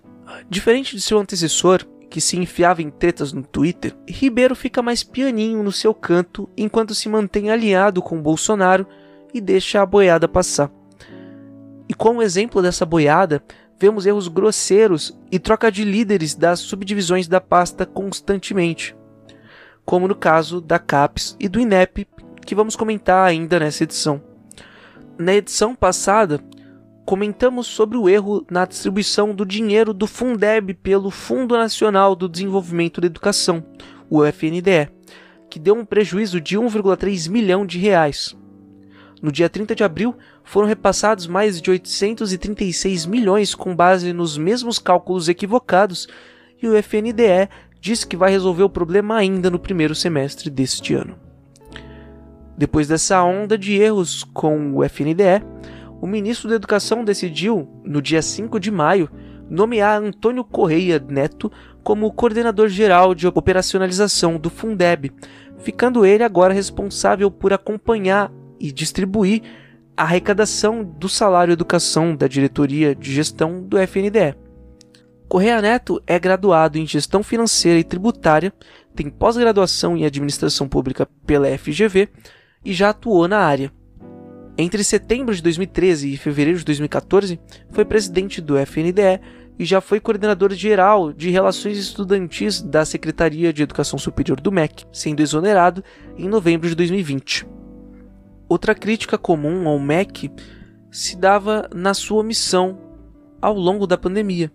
Diferente 0.48 0.94
de 0.94 1.02
seu 1.02 1.18
antecessor, 1.18 1.84
que 2.08 2.20
se 2.20 2.36
enfiava 2.36 2.82
em 2.82 2.90
tretas 2.90 3.32
no 3.32 3.42
Twitter, 3.42 3.96
Ribeiro 4.08 4.54
fica 4.54 4.82
mais 4.82 5.02
pianinho 5.02 5.62
no 5.62 5.72
seu 5.72 5.94
canto 5.94 6.48
enquanto 6.56 6.94
se 6.94 7.08
mantém 7.08 7.50
aliado 7.50 8.02
com 8.02 8.20
Bolsonaro 8.20 8.86
e 9.32 9.40
deixa 9.40 9.80
a 9.80 9.86
boiada 9.86 10.28
passar. 10.28 10.70
E 11.88 11.94
como 11.94 12.22
exemplo 12.22 12.62
dessa 12.62 12.86
boiada, 12.86 13.42
vemos 13.78 14.06
erros 14.06 14.28
grosseiros 14.28 15.18
e 15.32 15.38
troca 15.38 15.72
de 15.72 15.84
líderes 15.84 16.34
das 16.34 16.60
subdivisões 16.60 17.26
da 17.26 17.40
pasta 17.40 17.86
constantemente, 17.86 18.94
como 19.84 20.06
no 20.06 20.14
caso 20.14 20.60
da 20.60 20.78
CAPES 20.78 21.36
e 21.40 21.48
do 21.48 21.58
INEP, 21.58 22.06
que 22.44 22.54
vamos 22.54 22.76
comentar 22.76 23.26
ainda 23.26 23.58
nessa 23.58 23.84
edição. 23.84 24.22
Na 25.18 25.34
edição 25.34 25.74
passada, 25.74 26.40
comentamos 27.04 27.66
sobre 27.66 27.98
o 27.98 28.08
erro 28.08 28.46
na 28.50 28.64
distribuição 28.64 29.34
do 29.34 29.44
dinheiro 29.44 29.92
do 29.92 30.06
Fundeb 30.06 30.74
pelo 30.74 31.10
Fundo 31.10 31.56
Nacional 31.56 32.14
do 32.14 32.28
Desenvolvimento 32.28 33.00
da 33.00 33.06
Educação, 33.06 33.64
o 34.08 34.24
FNDE, 34.24 34.90
que 35.50 35.58
deu 35.58 35.74
um 35.74 35.84
prejuízo 35.84 36.40
de 36.40 36.56
1,3 36.56 37.28
milhão 37.28 37.66
de 37.66 37.78
reais. 37.78 38.36
No 39.22 39.30
dia 39.30 39.48
30 39.48 39.74
de 39.74 39.84
abril, 39.84 40.16
foram 40.42 40.66
repassados 40.66 41.26
mais 41.26 41.60
de 41.60 41.70
836 41.70 43.04
milhões 43.04 43.54
com 43.54 43.76
base 43.76 44.12
nos 44.12 44.38
mesmos 44.38 44.78
cálculos 44.78 45.28
equivocados, 45.28 46.08
e 46.62 46.66
o 46.66 46.76
FNDE 46.76 47.48
disse 47.80 48.06
que 48.06 48.16
vai 48.16 48.30
resolver 48.30 48.62
o 48.62 48.70
problema 48.70 49.16
ainda 49.16 49.50
no 49.50 49.58
primeiro 49.58 49.94
semestre 49.94 50.48
deste 50.48 50.94
ano. 50.94 51.18
Depois 52.56 52.88
dessa 52.88 53.22
onda 53.22 53.56
de 53.56 53.76
erros 53.76 54.22
com 54.22 54.76
o 54.76 54.84
FNDE, 54.84 55.42
o 56.00 56.06
ministro 56.06 56.48
da 56.48 56.56
Educação 56.56 57.04
decidiu, 57.04 57.68
no 57.84 58.00
dia 58.00 58.22
5 58.22 58.58
de 58.58 58.70
maio, 58.70 59.10
nomear 59.48 60.00
Antônio 60.00 60.44
Correia 60.44 60.98
Neto 60.98 61.50
como 61.82 62.12
coordenador 62.12 62.68
geral 62.68 63.14
de 63.14 63.26
operacionalização 63.26 64.38
do 64.38 64.48
Fundeb, 64.48 65.10
ficando 65.58 66.06
ele 66.06 66.22
agora 66.22 66.54
responsável 66.54 67.30
por 67.30 67.52
acompanhar 67.52 68.30
e 68.60 68.70
distribuir 68.70 69.42
a 69.96 70.02
arrecadação 70.02 70.84
do 70.84 71.08
salário 71.08 71.52
educação 71.52 72.14
da 72.14 72.28
diretoria 72.28 72.94
de 72.94 73.12
gestão 73.12 73.62
do 73.62 73.78
FNDE. 73.78 74.36
Correia 75.28 75.62
Neto 75.62 76.02
é 76.06 76.18
graduado 76.18 76.76
em 76.78 76.86
gestão 76.86 77.22
financeira 77.22 77.78
e 77.78 77.84
tributária, 77.84 78.52
tem 78.94 79.08
pós-graduação 79.08 79.96
em 79.96 80.04
administração 80.04 80.68
pública 80.68 81.08
pela 81.24 81.56
FGV 81.56 82.08
e 82.64 82.72
já 82.72 82.90
atuou 82.90 83.28
na 83.28 83.38
área. 83.38 83.72
Entre 84.58 84.82
setembro 84.82 85.34
de 85.34 85.42
2013 85.42 86.12
e 86.12 86.16
fevereiro 86.16 86.58
de 86.58 86.64
2014, 86.64 87.38
foi 87.70 87.84
presidente 87.84 88.40
do 88.40 88.58
FNDE 88.58 89.20
e 89.58 89.64
já 89.64 89.80
foi 89.80 90.00
coordenador 90.00 90.52
geral 90.52 91.12
de 91.12 91.30
Relações 91.30 91.78
Estudantis 91.78 92.60
da 92.60 92.84
Secretaria 92.84 93.52
de 93.52 93.62
Educação 93.62 93.98
Superior 93.98 94.40
do 94.40 94.50
MEC, 94.50 94.84
sendo 94.92 95.20
exonerado 95.20 95.84
em 96.16 96.28
novembro 96.28 96.68
de 96.68 96.74
2020. 96.74 97.59
Outra 98.50 98.74
crítica 98.74 99.16
comum 99.16 99.68
ao 99.68 99.78
MEC 99.78 100.28
se 100.90 101.16
dava 101.16 101.70
na 101.72 101.94
sua 101.94 102.24
missão 102.24 102.80
ao 103.40 103.54
longo 103.54 103.86
da 103.86 103.96
pandemia. 103.96 104.50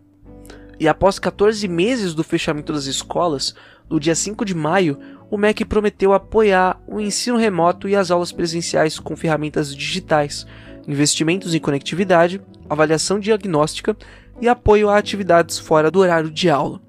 E 0.77 0.85
após 0.85 1.17
14 1.17 1.65
meses 1.69 2.13
do 2.13 2.21
fechamento 2.21 2.73
das 2.73 2.87
escolas, 2.87 3.55
no 3.89 3.97
dia 3.97 4.13
5 4.13 4.43
de 4.43 4.53
maio, 4.53 4.99
o 5.31 5.37
MEC 5.37 5.63
prometeu 5.63 6.11
apoiar 6.11 6.77
o 6.85 6.99
ensino 6.99 7.37
remoto 7.37 7.87
e 7.87 7.95
as 7.95 8.11
aulas 8.11 8.33
presenciais 8.33 8.99
com 8.99 9.15
ferramentas 9.15 9.73
digitais, 9.73 10.45
investimentos 10.85 11.55
em 11.55 11.59
conectividade, 11.61 12.41
avaliação 12.69 13.17
diagnóstica 13.17 13.95
e 14.41 14.49
apoio 14.49 14.89
a 14.89 14.97
atividades 14.97 15.57
fora 15.57 15.89
do 15.89 15.99
horário 15.99 16.29
de 16.29 16.49
aula. 16.49 16.84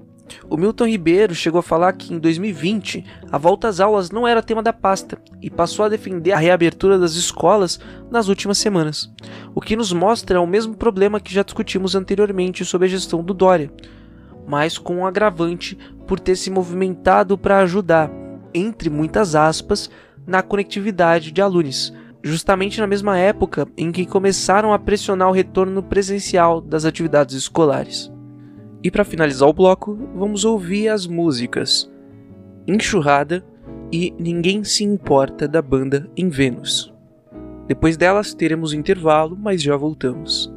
O 0.48 0.56
Milton 0.56 0.86
Ribeiro 0.86 1.34
chegou 1.34 1.58
a 1.58 1.62
falar 1.62 1.92
que 1.92 2.12
em 2.12 2.18
2020 2.18 3.04
a 3.30 3.38
volta 3.38 3.68
às 3.68 3.80
aulas 3.80 4.10
não 4.10 4.26
era 4.26 4.42
tema 4.42 4.62
da 4.62 4.72
pasta 4.72 5.18
e 5.40 5.50
passou 5.50 5.84
a 5.84 5.88
defender 5.88 6.32
a 6.32 6.38
reabertura 6.38 6.98
das 6.98 7.14
escolas 7.14 7.80
nas 8.10 8.28
últimas 8.28 8.58
semanas, 8.58 9.10
o 9.54 9.60
que 9.60 9.76
nos 9.76 9.92
mostra 9.92 10.40
o 10.40 10.46
mesmo 10.46 10.76
problema 10.76 11.20
que 11.20 11.32
já 11.32 11.42
discutimos 11.42 11.94
anteriormente 11.94 12.64
sobre 12.64 12.86
a 12.86 12.90
gestão 12.90 13.22
do 13.22 13.34
Dória, 13.34 13.70
mas 14.46 14.78
com 14.78 14.96
um 14.96 15.06
agravante 15.06 15.76
por 16.06 16.20
ter 16.20 16.36
se 16.36 16.50
movimentado 16.50 17.36
para 17.36 17.58
ajudar, 17.58 18.10
entre 18.54 18.88
muitas 18.88 19.34
aspas, 19.34 19.90
na 20.26 20.42
conectividade 20.42 21.30
de 21.30 21.40
alunos, 21.40 21.92
justamente 22.22 22.80
na 22.80 22.86
mesma 22.86 23.18
época 23.18 23.68
em 23.76 23.92
que 23.92 24.06
começaram 24.06 24.72
a 24.72 24.78
pressionar 24.78 25.28
o 25.28 25.32
retorno 25.32 25.82
presencial 25.82 26.60
das 26.60 26.84
atividades 26.84 27.36
escolares. 27.36 28.10
E 28.82 28.90
para 28.90 29.04
finalizar 29.04 29.48
o 29.48 29.52
bloco, 29.52 29.98
vamos 30.14 30.44
ouvir 30.44 30.88
as 30.88 31.06
músicas 31.06 31.90
Enxurrada 32.66 33.44
e 33.92 34.12
Ninguém 34.18 34.64
Se 34.64 34.84
Importa 34.84 35.46
da 35.46 35.62
banda 35.62 36.08
Em 36.16 36.28
Vênus. 36.28 36.92
Depois 37.66 37.96
delas 37.96 38.34
teremos 38.34 38.72
intervalo, 38.72 39.36
mas 39.36 39.62
já 39.62 39.76
voltamos. 39.76 40.55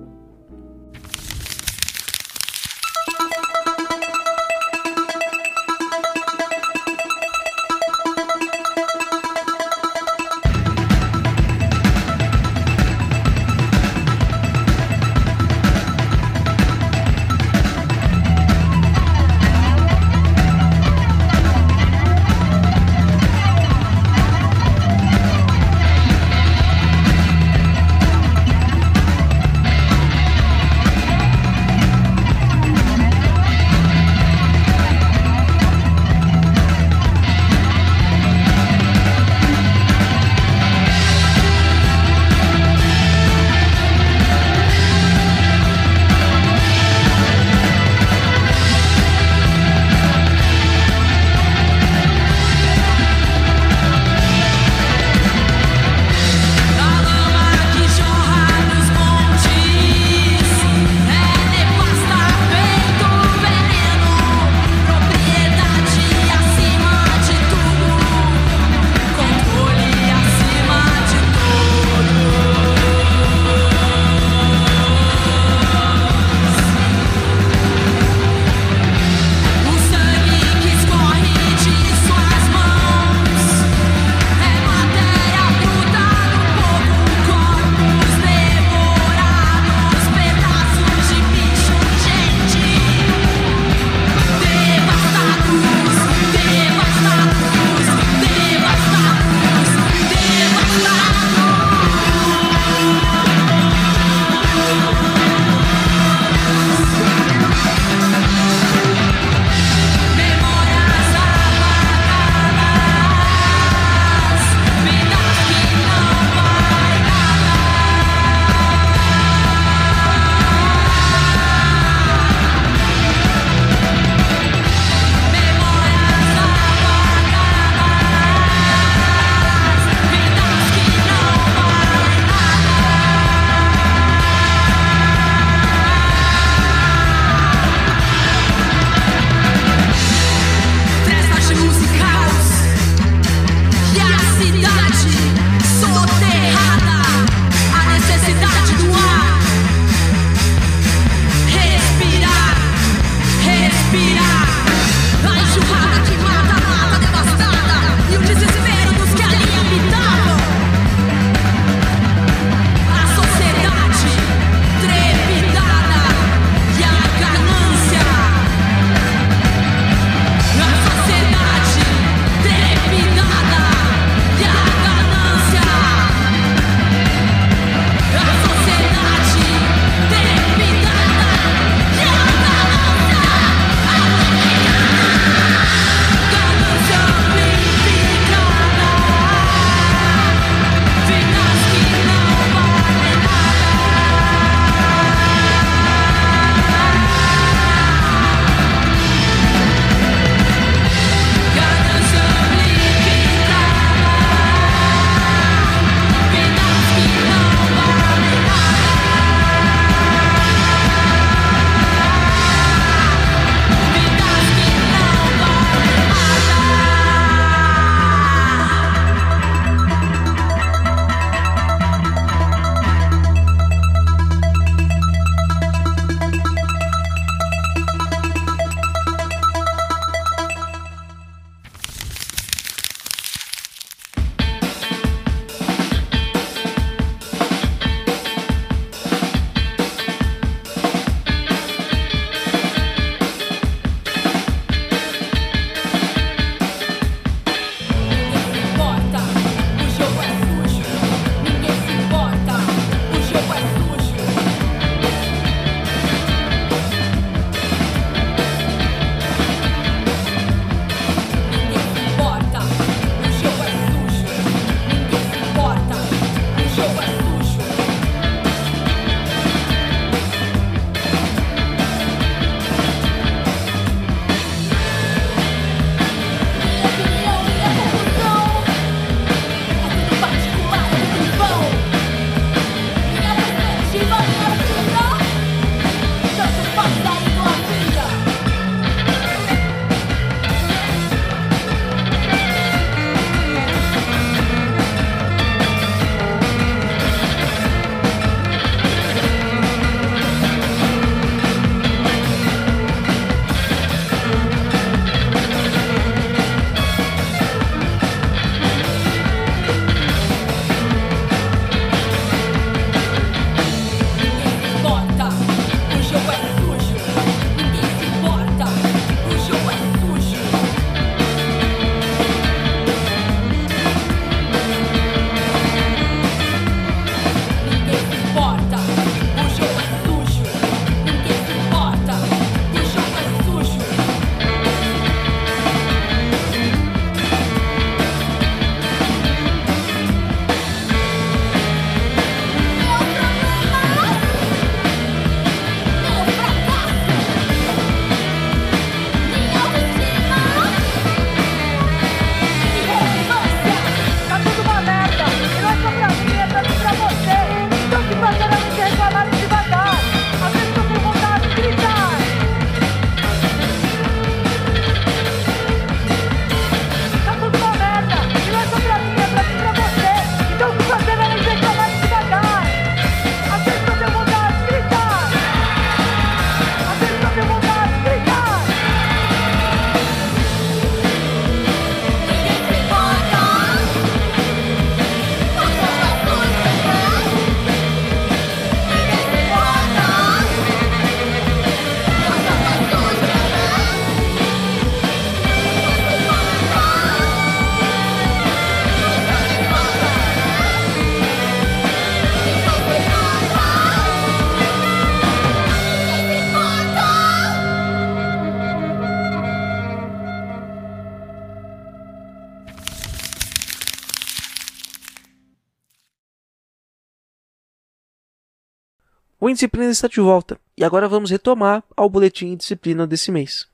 O 419.42 419.50
Indisciplina 419.50 419.90
está 419.90 420.10
de 420.10 420.20
volta 420.20 420.60
e 420.76 420.84
agora 420.84 421.08
vamos 421.08 421.32
retomar 421.32 421.82
ao 421.96 422.10
boletim 422.10 422.58
Disciplina 422.58 423.08
desse 423.08 423.32
mês. 423.32 423.66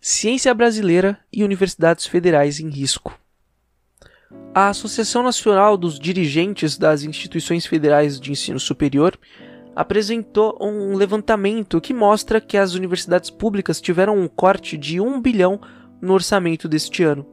Ciência 0.00 0.54
Brasileira 0.54 1.18
e 1.32 1.42
Universidades 1.42 2.06
Federais 2.06 2.60
em 2.60 2.68
Risco. 2.68 3.18
A 4.54 4.68
Associação 4.68 5.24
Nacional 5.24 5.76
dos 5.76 5.98
Dirigentes 5.98 6.78
das 6.78 7.02
Instituições 7.02 7.66
Federais 7.66 8.20
de 8.20 8.30
Ensino 8.30 8.60
Superior 8.60 9.18
apresentou 9.74 10.56
um 10.60 10.94
levantamento 10.94 11.80
que 11.80 11.92
mostra 11.92 12.40
que 12.40 12.56
as 12.56 12.74
universidades 12.74 13.28
públicas 13.28 13.80
tiveram 13.80 14.16
um 14.16 14.28
corte 14.28 14.78
de 14.78 15.00
1 15.00 15.20
bilhão 15.20 15.60
no 16.00 16.12
orçamento 16.12 16.68
deste 16.68 17.02
ano. 17.02 17.26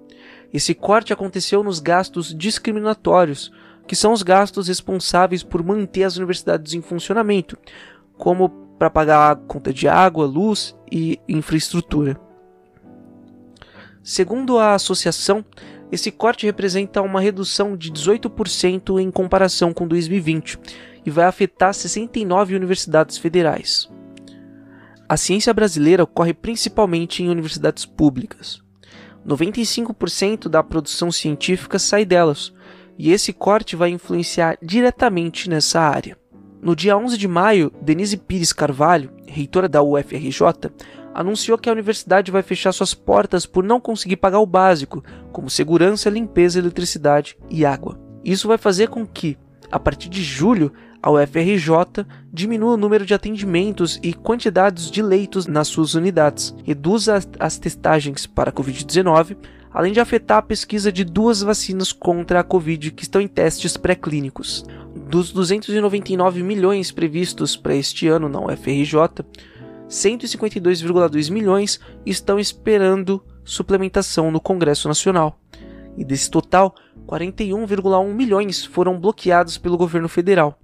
Esse 0.51 0.73
corte 0.73 1.13
aconteceu 1.13 1.61
nos 1.61 1.79
gastos 1.79 2.35
discriminatórios, 2.35 3.51
que 3.87 3.95
são 3.95 4.11
os 4.11 4.21
gastos 4.21 4.67
responsáveis 4.67 5.43
por 5.43 5.63
manter 5.63 6.03
as 6.03 6.17
universidades 6.17 6.73
em 6.73 6.81
funcionamento, 6.81 7.57
como 8.17 8.49
para 8.77 8.89
pagar 8.89 9.31
a 9.31 9.35
conta 9.35 9.73
de 9.73 9.87
água, 9.87 10.25
luz 10.25 10.75
e 10.91 11.19
infraestrutura. 11.27 12.19
Segundo 14.03 14.57
a 14.57 14.73
associação, 14.73 15.43
esse 15.91 16.11
corte 16.11 16.45
representa 16.45 17.01
uma 17.01 17.21
redução 17.21 17.75
de 17.75 17.91
18% 17.91 19.01
em 19.01 19.09
comparação 19.09 19.73
com 19.73 19.87
2020 19.87 20.59
e 21.05 21.09
vai 21.09 21.25
afetar 21.25 21.73
69 21.73 22.55
universidades 22.55 23.17
federais. 23.17 23.89
A 25.09 25.15
ciência 25.15 25.53
brasileira 25.53 26.03
ocorre 26.03 26.33
principalmente 26.33 27.23
em 27.23 27.29
universidades 27.29 27.85
públicas. 27.85 28.61
95% 29.25 30.49
da 30.49 30.61
produção 30.61 31.11
científica 31.11 31.79
sai 31.79 32.03
delas, 32.05 32.53
e 32.97 33.11
esse 33.11 33.31
corte 33.31 33.75
vai 33.75 33.89
influenciar 33.89 34.57
diretamente 34.61 35.49
nessa 35.49 35.79
área. 35.79 36.17
No 36.61 36.75
dia 36.75 36.97
11 36.97 37.17
de 37.17 37.27
maio, 37.27 37.71
Denise 37.81 38.17
Pires 38.17 38.51
Carvalho, 38.51 39.11
reitora 39.27 39.69
da 39.69 39.83
UFRJ, 39.83 40.71
anunciou 41.13 41.57
que 41.57 41.69
a 41.69 41.71
universidade 41.71 42.31
vai 42.31 42.41
fechar 42.41 42.71
suas 42.71 42.93
portas 42.93 43.45
por 43.45 43.63
não 43.63 43.79
conseguir 43.79 44.17
pagar 44.17 44.39
o 44.39 44.45
básico, 44.45 45.03
como 45.31 45.49
segurança, 45.49 46.09
limpeza, 46.09 46.59
eletricidade 46.59 47.37
e 47.49 47.65
água. 47.65 47.99
Isso 48.23 48.47
vai 48.47 48.57
fazer 48.57 48.89
com 48.89 49.05
que, 49.05 49.37
a 49.71 49.79
partir 49.79 50.09
de 50.09 50.21
julho, 50.21 50.71
a 51.01 51.11
UFRJ 51.11 52.05
diminua 52.33 52.73
o 52.73 52.77
número 52.77 53.05
de 53.05 53.13
atendimentos 53.13 53.99
e 54.03 54.13
quantidades 54.13 54.91
de 54.91 55.01
leitos 55.01 55.45
nas 55.47 55.67
suas 55.67 55.93
unidades, 55.93 56.55
reduza 56.63 57.19
as 57.39 57.57
testagens 57.57 58.25
para 58.25 58.49
a 58.49 58.53
Covid-19, 58.53 59.37
além 59.77 59.93
de 59.93 59.99
afetar 59.99 60.39
a 60.39 60.41
pesquisa 60.41 60.91
de 60.91 61.03
duas 61.03 61.43
vacinas 61.43 61.93
contra 61.93 62.39
a 62.39 62.43
Covid 62.43 62.89
que 62.89 63.03
estão 63.03 63.21
em 63.21 63.27
testes 63.27 63.77
pré-clínicos. 63.77 64.65
Dos 65.07 65.31
299 65.31 66.41
milhões 66.41 66.91
previstos 66.91 67.55
para 67.55 67.75
este 67.75 68.07
ano 68.07 68.27
na 68.27 68.39
UFRJ, 68.39 69.23
152,2 69.87 71.31
milhões 71.31 71.79
estão 72.03 72.39
esperando 72.39 73.23
suplementação 73.45 74.31
no 74.31 74.41
Congresso 74.41 74.87
Nacional. 74.87 75.39
E 75.95 76.03
desse 76.03 76.31
total, 76.31 76.73
41,1 77.05 78.11
milhões 78.15 78.65
foram 78.65 78.99
bloqueados 78.99 79.59
pelo 79.59 79.77
governo 79.77 80.09
federal. 80.09 80.59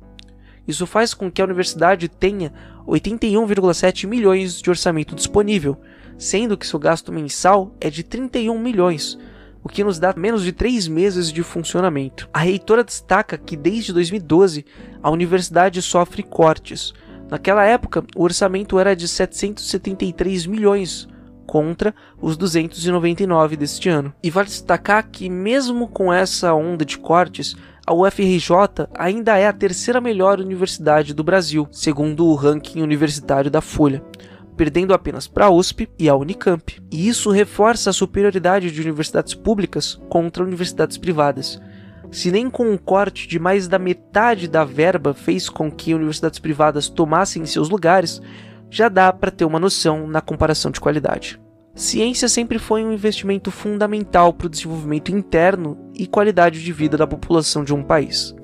Isso 0.68 0.88
faz 0.88 1.14
com 1.14 1.30
que 1.30 1.40
a 1.40 1.46
universidade 1.46 2.10
tenha 2.10 2.52
81,7 2.88 4.08
milhões 4.08 4.60
de 4.60 4.72
orçamento 4.72 5.14
disponível, 5.14 5.78
sendo 6.24 6.58
que 6.58 6.66
seu 6.66 6.80
gasto 6.80 7.12
mensal 7.12 7.76
é 7.82 7.90
de 7.90 8.02
31 8.02 8.58
milhões, 8.58 9.20
o 9.62 9.68
que 9.68 9.84
nos 9.84 10.00
dá 10.00 10.14
menos 10.16 10.44
de 10.44 10.54
três 10.54 10.88
meses 10.88 11.32
de 11.32 11.44
funcionamento. 11.44 12.30
A 12.34 12.40
reitora 12.40 12.84
destaca 12.84 13.38
que 13.38 13.58
desde 13.58 13.92
2012 13.92 14.66
a 15.02 15.12
universidade 15.12 15.82
sofre 15.82 16.24
cortes. 16.24 16.94
Naquela 17.30 17.66
época, 17.66 18.04
o 18.16 18.24
orçamento 18.24 18.80
era 18.80 18.96
de 18.96 19.08
773 19.08 20.46
milhões 20.46 21.10
contra 21.46 21.94
os 22.22 22.38
299 22.38 23.58
deste 23.58 23.90
ano. 23.90 24.14
E 24.24 24.30
vale 24.30 24.48
destacar 24.48 25.10
que 25.10 25.30
mesmo 25.30 25.90
com 25.90 26.12
essa 26.12 26.54
onda 26.54 26.86
de 26.86 26.98
cortes, 26.98 27.56
a 27.86 27.94
UFRJ 27.94 28.88
ainda 28.96 29.38
é 29.38 29.48
a 29.48 29.54
terceira 29.54 30.00
melhor 30.00 30.40
universidade 30.40 31.14
do 31.14 31.24
Brasil, 31.24 31.68
segundo 31.70 32.26
o 32.26 32.36
ranking 32.36 32.82
universitário 32.82 33.52
da 33.52 33.60
Folha 33.60 34.02
perdendo 34.54 34.94
apenas 34.94 35.28
para 35.28 35.46
a 35.46 35.50
USP 35.50 35.90
e 36.00 36.08
a 36.08 36.16
Unicamp. 36.16 36.82
E 36.92 37.08
isso 37.08 37.32
reforça 37.32 37.90
a 37.90 37.94
superioridade 37.94 38.72
de 38.72 38.82
universidades 38.82 39.34
públicas 39.34 40.00
contra 40.10 40.44
universidades 40.44 40.98
privadas. 40.98 41.60
Se 42.12 42.32
nem 42.32 42.50
com 42.50 42.70
um 42.70 42.78
corte 42.78 43.28
de 43.28 43.40
mais 43.40 43.68
da 43.68 43.80
metade 43.80 44.48
da 44.48 44.64
verba 44.64 45.14
fez 45.14 45.50
com 45.50 45.72
que 45.72 45.94
universidades 45.94 46.40
privadas 46.40 46.88
tomassem 46.88 47.46
seus 47.46 47.70
lugares, 47.70 48.22
já 48.70 48.88
dá 48.88 49.12
para 49.12 49.32
ter 49.32 49.46
uma 49.46 49.60
noção 49.60 50.08
na 50.08 50.22
comparação 50.22 50.70
de 50.72 50.80
qualidade. 50.80 51.40
Ciência 51.76 52.30
sempre 52.30 52.60
foi 52.60 52.84
um 52.84 52.94
investimento 52.94 53.50
fundamental 53.50 54.32
para 54.32 54.46
o 54.46 54.50
desenvolvimento 54.50 55.12
interno 55.12 55.76
e 55.96 56.06
qualidade 56.06 56.64
de 56.64 56.72
vida 56.72 56.96
da 56.96 57.08
população 57.08 57.64
de 57.64 57.74
um 57.74 57.82
país, 57.82 58.36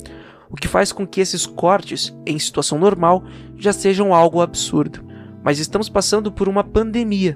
o 0.49 0.55
que 0.55 0.67
faz 0.67 0.91
com 0.91 1.05
que 1.05 1.21
esses 1.21 1.45
cortes, 1.45 2.11
em 2.25 2.39
situação 2.39 2.79
normal, 2.79 3.23
já 3.55 3.71
sejam 3.71 4.15
algo 4.15 4.41
absurdo 4.41 5.08
mas 5.49 5.57
estamos 5.57 5.89
passando 5.89 6.31
por 6.31 6.47
uma 6.47 6.63
pandemia. 6.63 7.35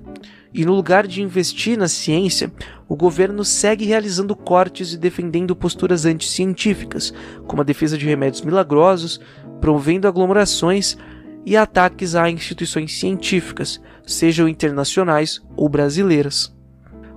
E 0.54 0.64
no 0.64 0.76
lugar 0.76 1.08
de 1.08 1.24
investir 1.24 1.76
na 1.76 1.88
ciência, 1.88 2.54
o 2.88 2.96
governo 2.96 3.44
segue 3.44 3.86
realizando 3.86 4.36
cortes 4.36 4.94
e 4.94 5.00
defendendo 5.00 5.56
posturas 5.56 6.06
anticientíficas, 6.06 7.12
como 7.48 7.64
a 7.64 7.66
defesa 7.66 7.98
de 7.98 8.06
remédios 8.06 8.44
milagrosos, 8.44 9.20
promovendo 9.60 10.08
aglomerações 10.08 10.96
e 11.44 11.58
ataques 11.58 12.14
a 12.14 12.30
instituições 12.30 13.00
científicas, 13.00 13.82
sejam 14.06 14.48
internacionais 14.48 15.42
ou 15.58 15.68
brasileiras. 15.68 16.56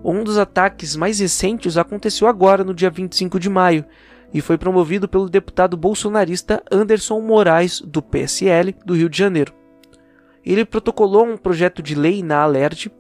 Um 0.03 0.25
dos 0.25 0.39
ataques 0.39 0.97
mais 0.97 1.19
recentes 1.19 1.77
aconteceu 1.77 2.27
agora, 2.27 2.65
no 2.65 2.73
dia 2.73 2.89
25 2.89 3.39
de 3.39 3.51
maio, 3.51 3.85
e 4.33 4.41
foi 4.41 4.57
promovido 4.57 5.07
pelo 5.07 5.29
deputado 5.29 5.77
bolsonarista 5.77 6.63
Anderson 6.73 7.21
Moraes, 7.21 7.83
do 7.83 8.01
PSL, 8.01 8.75
do 8.83 8.95
Rio 8.95 9.11
de 9.11 9.19
Janeiro 9.19 9.66
ele 10.53 10.65
protocolou 10.65 11.27
um 11.27 11.37
projeto 11.37 11.83
de 11.83 11.95
lei 11.95 12.23
na 12.23 12.43
Alerj, 12.43 12.91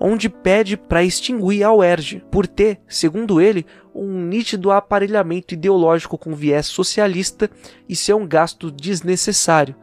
onde 0.00 0.28
pede 0.28 0.76
para 0.76 1.04
extinguir 1.04 1.62
a 1.62 1.72
UERJ, 1.72 2.22
por 2.30 2.46
ter, 2.46 2.80
segundo 2.88 3.40
ele, 3.40 3.66
um 3.94 4.20
nítido 4.20 4.70
aparelhamento 4.70 5.54
ideológico 5.54 6.18
com 6.18 6.34
viés 6.34 6.66
socialista 6.66 7.50
e 7.88 7.96
ser 7.96 8.14
um 8.14 8.26
gasto 8.26 8.70
desnecessário, 8.70 9.74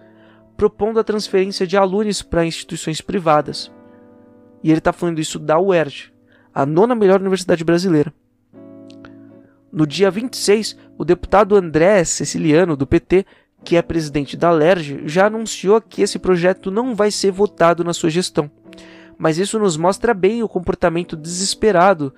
propondo 0.55 0.99
a 0.99 1.03
transferência 1.03 1.65
de 1.65 1.77
alunos 1.77 2.21
para 2.21 2.45
instituições 2.45 3.01
privadas. 3.01 3.71
E 4.63 4.69
ele 4.69 4.77
está 4.77 4.93
falando 4.93 5.19
isso 5.19 5.39
da 5.39 5.59
UERJ, 5.59 6.13
a 6.53 6.65
nona 6.65 6.95
melhor 6.95 7.19
universidade 7.19 7.63
brasileira. 7.63 8.13
No 9.71 9.87
dia 9.87 10.11
26, 10.11 10.77
o 10.97 11.03
deputado 11.03 11.55
André 11.55 12.03
Ceciliano, 12.03 12.77
do 12.77 12.85
PT, 12.85 13.25
que 13.63 13.75
é 13.75 13.81
presidente 13.81 14.35
da 14.35 14.51
LERJ, 14.51 15.03
já 15.05 15.27
anunciou 15.27 15.81
que 15.81 16.01
esse 16.01 16.19
projeto 16.19 16.69
não 16.69 16.93
vai 16.93 17.09
ser 17.09 17.31
votado 17.31 17.83
na 17.83 17.93
sua 17.93 18.09
gestão. 18.09 18.49
Mas 19.17 19.37
isso 19.37 19.57
nos 19.59 19.77
mostra 19.77 20.13
bem 20.13 20.43
o 20.43 20.49
comportamento 20.49 21.15
desesperado 21.15 22.13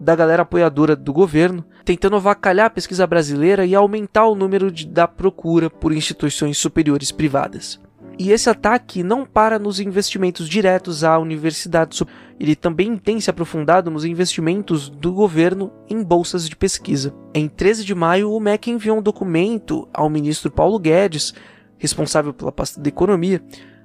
da 0.00 0.14
galera 0.14 0.42
apoiadora 0.42 0.94
do 0.94 1.12
governo, 1.12 1.64
tentando 1.84 2.16
avacalhar 2.16 2.66
a 2.66 2.70
pesquisa 2.70 3.06
brasileira 3.06 3.66
e 3.66 3.74
aumentar 3.74 4.26
o 4.26 4.34
número 4.34 4.70
de, 4.70 4.86
da 4.86 5.08
procura 5.08 5.68
por 5.68 5.92
instituições 5.92 6.58
superiores 6.58 7.10
privadas. 7.10 7.80
E 8.18 8.32
esse 8.32 8.50
ataque 8.50 9.04
não 9.04 9.24
para 9.24 9.60
nos 9.60 9.78
investimentos 9.78 10.48
diretos 10.48 11.04
à 11.04 11.16
universidade, 11.20 12.02
ele 12.40 12.56
também 12.56 12.96
tem 12.96 13.20
se 13.20 13.30
aprofundado 13.30 13.92
nos 13.92 14.04
investimentos 14.04 14.88
do 14.88 15.12
governo 15.12 15.70
em 15.88 16.02
bolsas 16.02 16.48
de 16.48 16.56
pesquisa. 16.56 17.14
Em 17.32 17.48
13 17.48 17.84
de 17.84 17.94
maio, 17.94 18.32
o 18.32 18.40
MEC 18.40 18.72
enviou 18.72 18.98
um 18.98 19.02
documento 19.02 19.88
ao 19.94 20.10
ministro 20.10 20.50
Paulo 20.50 20.80
Guedes, 20.80 21.32
responsável 21.78 22.34
pela 22.34 22.50
pasta 22.50 22.80
da 22.80 22.88
economia, 22.88 23.40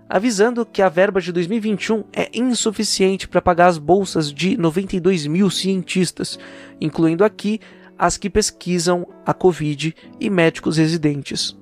avisando 0.10 0.66
que 0.66 0.82
a 0.82 0.90
verba 0.90 1.22
de 1.22 1.32
2021 1.32 2.04
é 2.12 2.28
insuficiente 2.34 3.28
para 3.28 3.42
pagar 3.42 3.68
as 3.68 3.78
bolsas 3.78 4.34
de 4.34 4.58
92 4.58 5.28
mil 5.28 5.52
cientistas, 5.52 6.40
incluindo 6.82 7.24
aqui 7.24 7.60
as 8.00 8.18
que 8.18 8.32
pesquisam 8.32 9.08
a 9.24 9.34
Covid 9.34 9.96
e 10.20 10.30
médicos 10.32 10.78
residentes. 10.78 11.56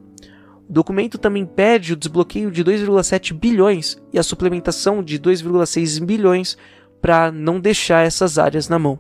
Documento 0.72 1.18
também 1.18 1.46
pede 1.46 1.92
o 1.92 1.98
desbloqueio 1.98 2.50
de 2.50 2.64
2,7 2.64 3.34
bilhões 3.34 4.02
e 4.14 4.18
a 4.18 4.24
suplementação 4.24 5.04
de 5.04 5.20
2,6 5.20 6.02
bilhões 6.02 6.58
para 7.02 7.30
não 7.30 7.60
deixar 7.60 8.06
essas 8.06 8.40
áreas 8.40 8.70
na 8.70 8.80
mão. 8.80 8.98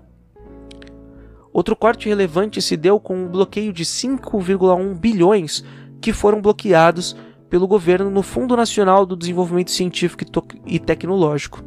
Outro 1.53 1.73
corte 1.73 2.09
relevante 2.09 2.61
se 2.61 2.75
deu 2.75 2.99
com 2.99 3.23
o 3.23 3.29
bloqueio 3.29 3.71
de 3.71 3.85
5,1 3.85 4.99
bilhões 4.99 5.63
que 6.01 6.11
foram 6.11 6.41
bloqueados 6.41 7.15
pelo 7.49 7.69
governo 7.69 8.11
no 8.11 8.21
Fundo 8.21 8.57
Nacional 8.57 9.05
do 9.05 9.15
Desenvolvimento 9.15 9.71
Científico 9.71 10.25
e 10.65 10.77
Tecnológico. 10.77 11.63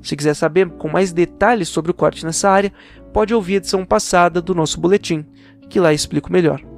Se 0.00 0.14
quiser 0.14 0.34
saber 0.34 0.70
com 0.70 0.86
mais 0.86 1.12
detalhes 1.12 1.68
sobre 1.68 1.90
o 1.90 1.94
corte 1.94 2.24
nessa 2.24 2.48
área, 2.48 2.72
pode 3.12 3.34
ouvir 3.34 3.54
a 3.54 3.56
edição 3.56 3.84
passada 3.84 4.40
do 4.40 4.54
nosso 4.54 4.80
boletim, 4.80 5.26
que 5.68 5.80
lá 5.80 5.92
explico 5.92 6.32
melhor. 6.32 6.71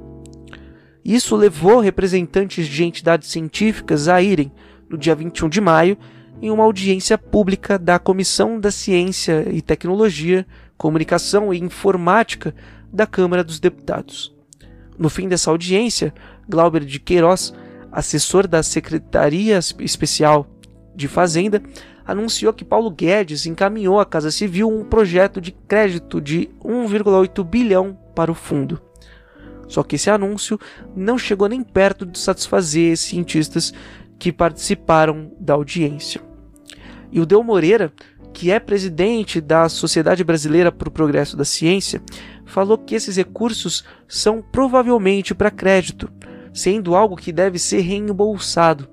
Isso 1.05 1.35
levou 1.35 1.79
representantes 1.79 2.65
de 2.65 2.83
entidades 2.83 3.29
científicas 3.29 4.07
a 4.07 4.23
irem, 4.23 4.51
no 4.89 4.97
dia 4.97 5.13
21 5.13 5.47
de 5.47 5.61
maio, 5.61 5.95
em 6.41 6.49
uma 6.49 6.63
audiência 6.63 7.15
pública 7.15 7.77
da 7.77 7.99
Comissão 7.99 8.59
da 8.59 8.71
Ciência 8.71 9.47
e 9.51 9.61
Tecnologia, 9.61 10.47
Comunicação 10.75 11.53
e 11.53 11.59
Informática 11.59 12.55
da 12.91 13.05
Câmara 13.05 13.43
dos 13.43 13.59
Deputados. 13.59 14.35
No 14.97 15.07
fim 15.07 15.27
dessa 15.27 15.51
audiência, 15.51 16.11
Glauber 16.49 16.83
de 16.83 16.99
Queiroz, 16.99 17.53
assessor 17.91 18.47
da 18.47 18.63
Secretaria 18.63 19.59
Especial 19.79 20.47
de 20.95 21.07
Fazenda, 21.07 21.61
anunciou 22.03 22.51
que 22.51 22.65
Paulo 22.65 22.89
Guedes 22.89 23.45
encaminhou 23.45 23.99
à 23.99 24.05
Casa 24.05 24.31
Civil 24.31 24.69
um 24.69 24.83
projeto 24.83 25.39
de 25.39 25.51
crédito 25.51 26.19
de 26.19 26.49
1,8 26.63 27.43
bilhão 27.43 27.95
para 28.15 28.31
o 28.31 28.35
fundo. 28.35 28.81
Só 29.67 29.83
que 29.83 29.95
esse 29.95 30.09
anúncio 30.09 30.59
não 30.95 31.17
chegou 31.17 31.47
nem 31.47 31.61
perto 31.61 32.05
de 32.05 32.19
satisfazer 32.19 32.97
cientistas 32.97 33.73
que 34.17 34.31
participaram 34.31 35.31
da 35.39 35.53
audiência. 35.53 36.21
E 37.11 37.19
o 37.19 37.25
Del 37.25 37.43
Moreira, 37.43 37.91
que 38.33 38.51
é 38.51 38.59
presidente 38.59 39.39
da 39.39 39.69
Sociedade 39.69 40.23
Brasileira 40.23 40.71
para 40.71 40.89
o 40.89 40.91
Progresso 40.91 41.37
da 41.37 41.45
Ciência, 41.45 42.01
falou 42.45 42.77
que 42.77 42.95
esses 42.95 43.15
recursos 43.15 43.83
são 44.07 44.41
provavelmente 44.41 45.33
para 45.33 45.51
crédito, 45.51 46.11
sendo 46.53 46.95
algo 46.95 47.15
que 47.15 47.31
deve 47.31 47.57
ser 47.57 47.81
reembolsado. 47.81 48.87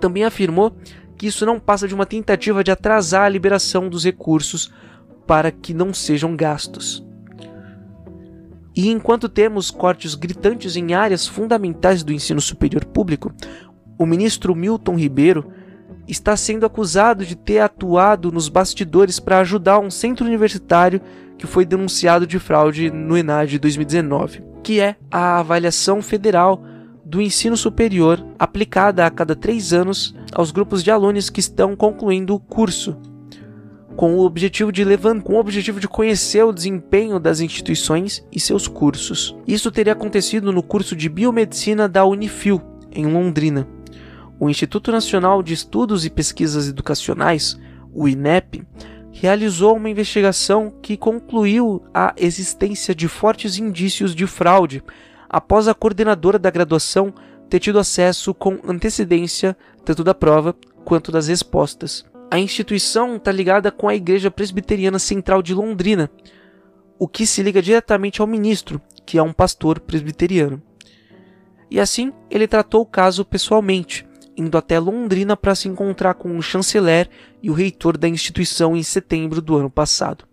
Também 0.00 0.24
afirmou 0.24 0.76
que 1.16 1.26
isso 1.26 1.46
não 1.46 1.58
passa 1.58 1.88
de 1.88 1.94
uma 1.94 2.04
tentativa 2.04 2.62
de 2.62 2.70
atrasar 2.70 3.22
a 3.22 3.28
liberação 3.28 3.88
dos 3.88 4.04
recursos 4.04 4.70
para 5.26 5.50
que 5.50 5.72
não 5.72 5.94
sejam 5.94 6.36
gastos. 6.36 7.05
E 8.76 8.90
enquanto 8.90 9.26
temos 9.26 9.70
cortes 9.70 10.14
gritantes 10.14 10.76
em 10.76 10.92
áreas 10.92 11.26
fundamentais 11.26 12.04
do 12.04 12.12
ensino 12.12 12.42
superior 12.42 12.84
público, 12.84 13.32
o 13.98 14.04
ministro 14.04 14.54
Milton 14.54 14.96
Ribeiro 14.96 15.50
está 16.06 16.36
sendo 16.36 16.66
acusado 16.66 17.24
de 17.24 17.34
ter 17.34 17.60
atuado 17.60 18.30
nos 18.30 18.50
bastidores 18.50 19.18
para 19.18 19.38
ajudar 19.38 19.78
um 19.78 19.90
centro 19.90 20.26
universitário 20.26 21.00
que 21.38 21.46
foi 21.46 21.64
denunciado 21.64 22.26
de 22.26 22.38
fraude 22.38 22.90
no 22.90 23.16
ENAD 23.16 23.58
2019, 23.58 24.44
que 24.62 24.78
é 24.78 24.96
a 25.10 25.38
avaliação 25.38 26.02
federal 26.02 26.62
do 27.02 27.22
ensino 27.22 27.56
superior 27.56 28.24
aplicada 28.38 29.06
a 29.06 29.10
cada 29.10 29.34
três 29.34 29.72
anos 29.72 30.14
aos 30.34 30.50
grupos 30.50 30.82
de 30.82 30.90
alunos 30.90 31.30
que 31.30 31.40
estão 31.40 31.74
concluindo 31.74 32.34
o 32.34 32.40
curso 32.40 32.96
com 33.96 34.14
o 34.14 34.24
objetivo 34.24 34.70
de 34.70 34.84
levantar, 34.84 35.22
com 35.22 35.34
o 35.34 35.40
objetivo 35.40 35.80
de 35.80 35.88
conhecer 35.88 36.44
o 36.44 36.52
desempenho 36.52 37.18
das 37.18 37.40
instituições 37.40 38.24
e 38.30 38.38
seus 38.38 38.68
cursos. 38.68 39.34
Isso 39.46 39.70
teria 39.72 39.94
acontecido 39.94 40.52
no 40.52 40.62
curso 40.62 40.94
de 40.94 41.08
biomedicina 41.08 41.88
da 41.88 42.04
Unifil, 42.04 42.60
em 42.92 43.06
Londrina. 43.06 43.66
O 44.38 44.50
Instituto 44.50 44.92
Nacional 44.92 45.42
de 45.42 45.54
Estudos 45.54 46.04
e 46.04 46.10
Pesquisas 46.10 46.68
Educacionais, 46.68 47.58
o 47.92 48.06
INEP, 48.06 48.62
realizou 49.10 49.76
uma 49.76 49.88
investigação 49.88 50.70
que 50.82 50.94
concluiu 50.94 51.82
a 51.94 52.14
existência 52.18 52.94
de 52.94 53.08
fortes 53.08 53.58
indícios 53.58 54.14
de 54.14 54.26
fraude 54.26 54.84
após 55.26 55.66
a 55.68 55.74
coordenadora 55.74 56.38
da 56.38 56.50
graduação 56.50 57.14
ter 57.48 57.60
tido 57.60 57.78
acesso 57.78 58.34
com 58.34 58.58
antecedência 58.68 59.56
tanto 59.84 60.04
da 60.04 60.12
prova 60.12 60.54
quanto 60.84 61.10
das 61.10 61.28
respostas. 61.28 62.04
A 62.28 62.38
instituição 62.40 63.16
está 63.16 63.30
ligada 63.30 63.70
com 63.70 63.88
a 63.88 63.94
Igreja 63.94 64.30
Presbiteriana 64.30 64.98
Central 64.98 65.42
de 65.42 65.54
Londrina, 65.54 66.10
o 66.98 67.06
que 67.06 67.24
se 67.24 67.42
liga 67.42 67.62
diretamente 67.62 68.20
ao 68.20 68.26
ministro, 68.26 68.80
que 69.04 69.16
é 69.16 69.22
um 69.22 69.32
pastor 69.32 69.78
presbiteriano. 69.78 70.60
E 71.70 71.78
assim, 71.78 72.12
ele 72.28 72.48
tratou 72.48 72.82
o 72.82 72.86
caso 72.86 73.24
pessoalmente, 73.24 74.06
indo 74.36 74.58
até 74.58 74.78
Londrina 74.78 75.36
para 75.36 75.54
se 75.54 75.68
encontrar 75.68 76.14
com 76.14 76.36
o 76.36 76.42
chanceler 76.42 77.08
e 77.40 77.48
o 77.48 77.54
reitor 77.54 77.96
da 77.96 78.08
instituição 78.08 78.76
em 78.76 78.82
setembro 78.82 79.40
do 79.40 79.56
ano 79.56 79.70
passado. 79.70 80.26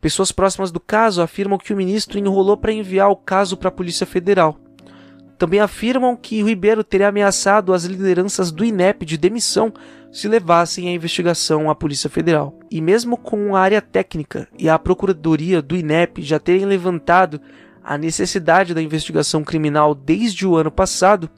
Pessoas 0.00 0.32
próximas 0.32 0.70
do 0.70 0.80
caso 0.80 1.22
afirmam 1.22 1.58
que 1.58 1.72
o 1.72 1.76
ministro 1.76 2.18
enrolou 2.18 2.56
para 2.56 2.72
enviar 2.72 3.10
o 3.10 3.16
caso 3.16 3.56
para 3.56 3.68
a 3.68 3.72
Polícia 3.72 4.06
Federal. 4.06 4.58
Também 5.40 5.58
afirmam 5.58 6.14
que 6.14 6.42
Ribeiro 6.42 6.84
teria 6.84 7.08
ameaçado 7.08 7.72
as 7.72 7.84
lideranças 7.84 8.52
do 8.52 8.62
INEP 8.62 9.06
de 9.06 9.16
demissão 9.16 9.72
se 10.12 10.28
levassem 10.28 10.86
a 10.86 10.92
investigação 10.92 11.70
à 11.70 11.74
Polícia 11.74 12.10
Federal. 12.10 12.58
E 12.70 12.78
mesmo 12.78 13.16
com 13.16 13.56
a 13.56 13.60
área 13.60 13.80
técnica 13.80 14.46
e 14.58 14.68
a 14.68 14.78
Procuradoria 14.78 15.62
do 15.62 15.74
INEP 15.74 16.20
já 16.20 16.38
terem 16.38 16.66
levantado 16.66 17.40
a 17.82 17.96
necessidade 17.96 18.74
da 18.74 18.82
investigação 18.82 19.42
criminal 19.42 19.94
desde 19.94 20.46
o 20.46 20.56
ano 20.56 20.70
passado, 20.70 21.30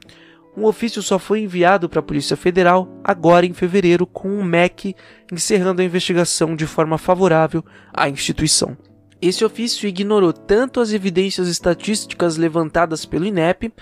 um 0.56 0.64
ofício 0.64 1.00
só 1.00 1.16
foi 1.16 1.38
enviado 1.38 1.88
para 1.88 2.00
a 2.00 2.02
Polícia 2.02 2.36
Federal 2.36 2.88
agora 3.04 3.46
em 3.46 3.52
fevereiro, 3.52 4.04
com 4.04 4.30
o 4.30 4.40
um 4.40 4.42
MEC 4.42 4.96
encerrando 5.30 5.80
a 5.80 5.84
investigação 5.84 6.56
de 6.56 6.66
forma 6.66 6.98
favorável 6.98 7.64
à 7.94 8.08
instituição. 8.08 8.76
Esse 9.22 9.44
ofício 9.44 9.88
ignorou 9.88 10.32
tanto 10.32 10.80
as 10.80 10.92
evidências 10.92 11.46
estatísticas 11.46 12.36
levantadas 12.36 13.06
pelo 13.06 13.24
INEP, 13.24 13.72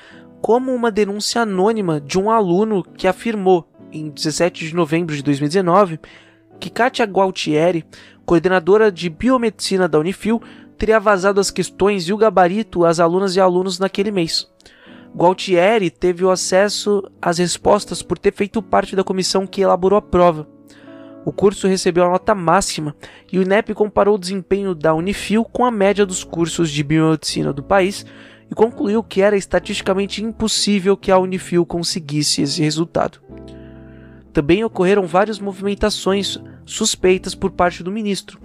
como 0.42 0.70
uma 0.74 0.90
denúncia 0.90 1.40
anônima 1.40 1.98
de 1.98 2.18
um 2.18 2.31
aluno 2.31 2.83
que 2.83 3.09
afirmou 3.09 3.66
em 3.90 4.11
17 4.11 4.68
de 4.68 4.74
novembro 4.74 5.16
de 5.16 5.22
2019, 5.22 5.98
que 6.61 6.68
Katia 6.68 7.07
Gualtieri, 7.07 7.87
coordenadora 8.26 8.92
de 8.92 9.09
biomedicina 9.09 9.88
da 9.88 9.98
Unifil, 9.98 10.42
teria 10.76 11.00
vazado 11.00 11.40
as 11.40 11.50
questões 11.50 12.07
e 12.07 12.12
o 12.12 12.18
gabarito 12.18 12.85
às 12.85 13.00
alunas 13.00 13.35
e 13.35 13.40
alunos 13.40 13.79
naquele 13.79 14.11
mês. 14.11 14.46
Gualtieri 15.16 15.90
teve 15.90 16.22
o 16.22 16.31
acesso 16.31 17.03
às 17.20 17.38
respostas 17.38 18.03
por 18.03 18.18
ter 18.18 18.35
feito 18.35 18.62
parte 18.62 18.94
da 18.94 19.03
comissão 19.03 19.46
que 19.46 19.62
elaborou 19.62 19.98
a 19.98 20.03
prova. 20.03 20.60
O 21.24 21.33
curso 21.33 21.68
recebeu 21.68 22.04
a 22.04 22.11
nota 22.11 22.35
máxima 22.35 22.94
e 23.30 23.38
o 23.38 23.42
INEP 23.42 23.74
comparou 23.74 24.14
o 24.14 24.18
desempenho 24.18 24.74
da 24.74 24.94
Unifil 24.94 25.44
com 25.44 25.64
a 25.64 25.70
média 25.70 26.06
dos 26.06 26.24
cursos 26.24 26.70
de 26.70 26.83
biomedicina 26.83 27.52
do 27.52 27.62
país 27.62 28.06
e 28.50 28.54
concluiu 28.54 29.02
que 29.02 29.20
era 29.20 29.37
estatisticamente 29.37 30.24
impossível 30.24 30.96
que 30.96 31.11
a 31.11 31.18
Unifil 31.18 31.66
conseguisse 31.66 32.42
esse 32.42 32.62
resultado. 32.62 33.20
Também 34.33 34.64
ocorreram 34.64 35.06
várias 35.06 35.38
movimentações 35.38 36.38
suspeitas 36.64 37.35
por 37.35 37.50
parte 37.50 37.83
do 37.83 37.92
ministro, 37.92 38.38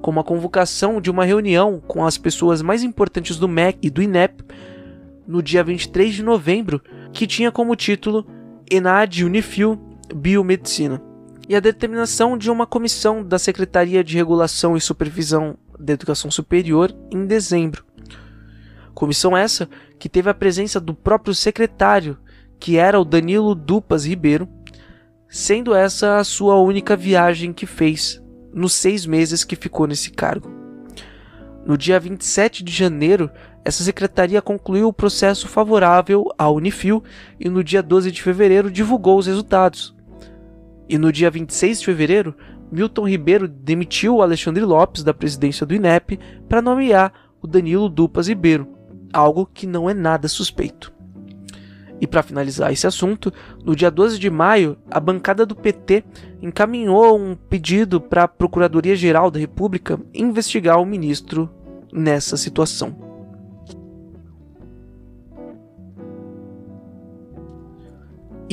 como 0.00 0.18
a 0.18 0.24
convocação 0.24 1.00
de 1.00 1.10
uma 1.10 1.24
reunião 1.24 1.80
com 1.86 2.04
as 2.04 2.16
pessoas 2.16 2.62
mais 2.62 2.82
importantes 2.82 3.36
do 3.38 3.46
MEC 3.46 3.78
e 3.82 3.90
do 3.90 4.02
INEP 4.02 4.42
no 5.26 5.42
dia 5.42 5.62
23 5.62 6.14
de 6.14 6.22
novembro, 6.22 6.80
que 7.12 7.26
tinha 7.26 7.52
como 7.52 7.76
título 7.76 8.26
ENAD 8.70 9.24
Unifil 9.24 9.78
Biomedicina, 10.14 11.00
e 11.52 11.54
a 11.54 11.60
determinação 11.60 12.38
de 12.38 12.50
uma 12.50 12.66
comissão 12.66 13.22
da 13.22 13.38
Secretaria 13.38 14.02
de 14.02 14.16
Regulação 14.16 14.74
e 14.74 14.80
Supervisão 14.80 15.58
da 15.78 15.92
Educação 15.92 16.30
Superior 16.30 16.96
em 17.10 17.26
dezembro. 17.26 17.84
Comissão 18.94 19.36
essa 19.36 19.68
que 19.98 20.08
teve 20.08 20.30
a 20.30 20.34
presença 20.34 20.80
do 20.80 20.94
próprio 20.94 21.34
secretário, 21.34 22.16
que 22.58 22.78
era 22.78 22.98
o 22.98 23.04
Danilo 23.04 23.54
Dupas 23.54 24.06
Ribeiro, 24.06 24.48
sendo 25.28 25.74
essa 25.74 26.16
a 26.16 26.24
sua 26.24 26.58
única 26.58 26.96
viagem 26.96 27.52
que 27.52 27.66
fez 27.66 28.18
nos 28.50 28.72
seis 28.72 29.04
meses 29.04 29.44
que 29.44 29.54
ficou 29.54 29.86
nesse 29.86 30.10
cargo. 30.10 30.50
No 31.66 31.76
dia 31.76 32.00
27 32.00 32.64
de 32.64 32.72
janeiro, 32.72 33.30
essa 33.62 33.84
secretaria 33.84 34.40
concluiu 34.40 34.88
o 34.88 34.92
processo 34.92 35.46
favorável 35.46 36.24
à 36.38 36.48
Unifil 36.48 37.04
e 37.38 37.50
no 37.50 37.62
dia 37.62 37.82
12 37.82 38.10
de 38.10 38.22
fevereiro 38.22 38.70
divulgou 38.70 39.18
os 39.18 39.26
resultados. 39.26 39.94
E 40.88 40.98
no 40.98 41.12
dia 41.12 41.30
26 41.30 41.80
de 41.80 41.86
fevereiro, 41.86 42.34
Milton 42.70 43.08
Ribeiro 43.08 43.46
demitiu 43.46 44.22
Alexandre 44.22 44.64
Lopes 44.64 45.04
da 45.04 45.12
presidência 45.12 45.66
do 45.66 45.74
INEP 45.74 46.18
para 46.48 46.62
nomear 46.62 47.12
o 47.40 47.46
Danilo 47.46 47.88
Dupas 47.88 48.28
Ribeiro, 48.28 48.68
algo 49.12 49.44
que 49.46 49.66
não 49.66 49.90
é 49.90 49.94
nada 49.94 50.28
suspeito. 50.28 50.92
E 52.00 52.06
para 52.06 52.22
finalizar 52.22 52.72
esse 52.72 52.86
assunto, 52.86 53.32
no 53.64 53.76
dia 53.76 53.90
12 53.90 54.18
de 54.18 54.28
maio, 54.28 54.76
a 54.90 54.98
bancada 54.98 55.46
do 55.46 55.54
PT 55.54 56.02
encaminhou 56.40 57.16
um 57.16 57.36
pedido 57.36 58.00
para 58.00 58.24
a 58.24 58.28
Procuradoria-Geral 58.28 59.30
da 59.30 59.38
República 59.38 60.00
investigar 60.12 60.80
o 60.80 60.86
ministro 60.86 61.48
nessa 61.92 62.36
situação. 62.36 63.11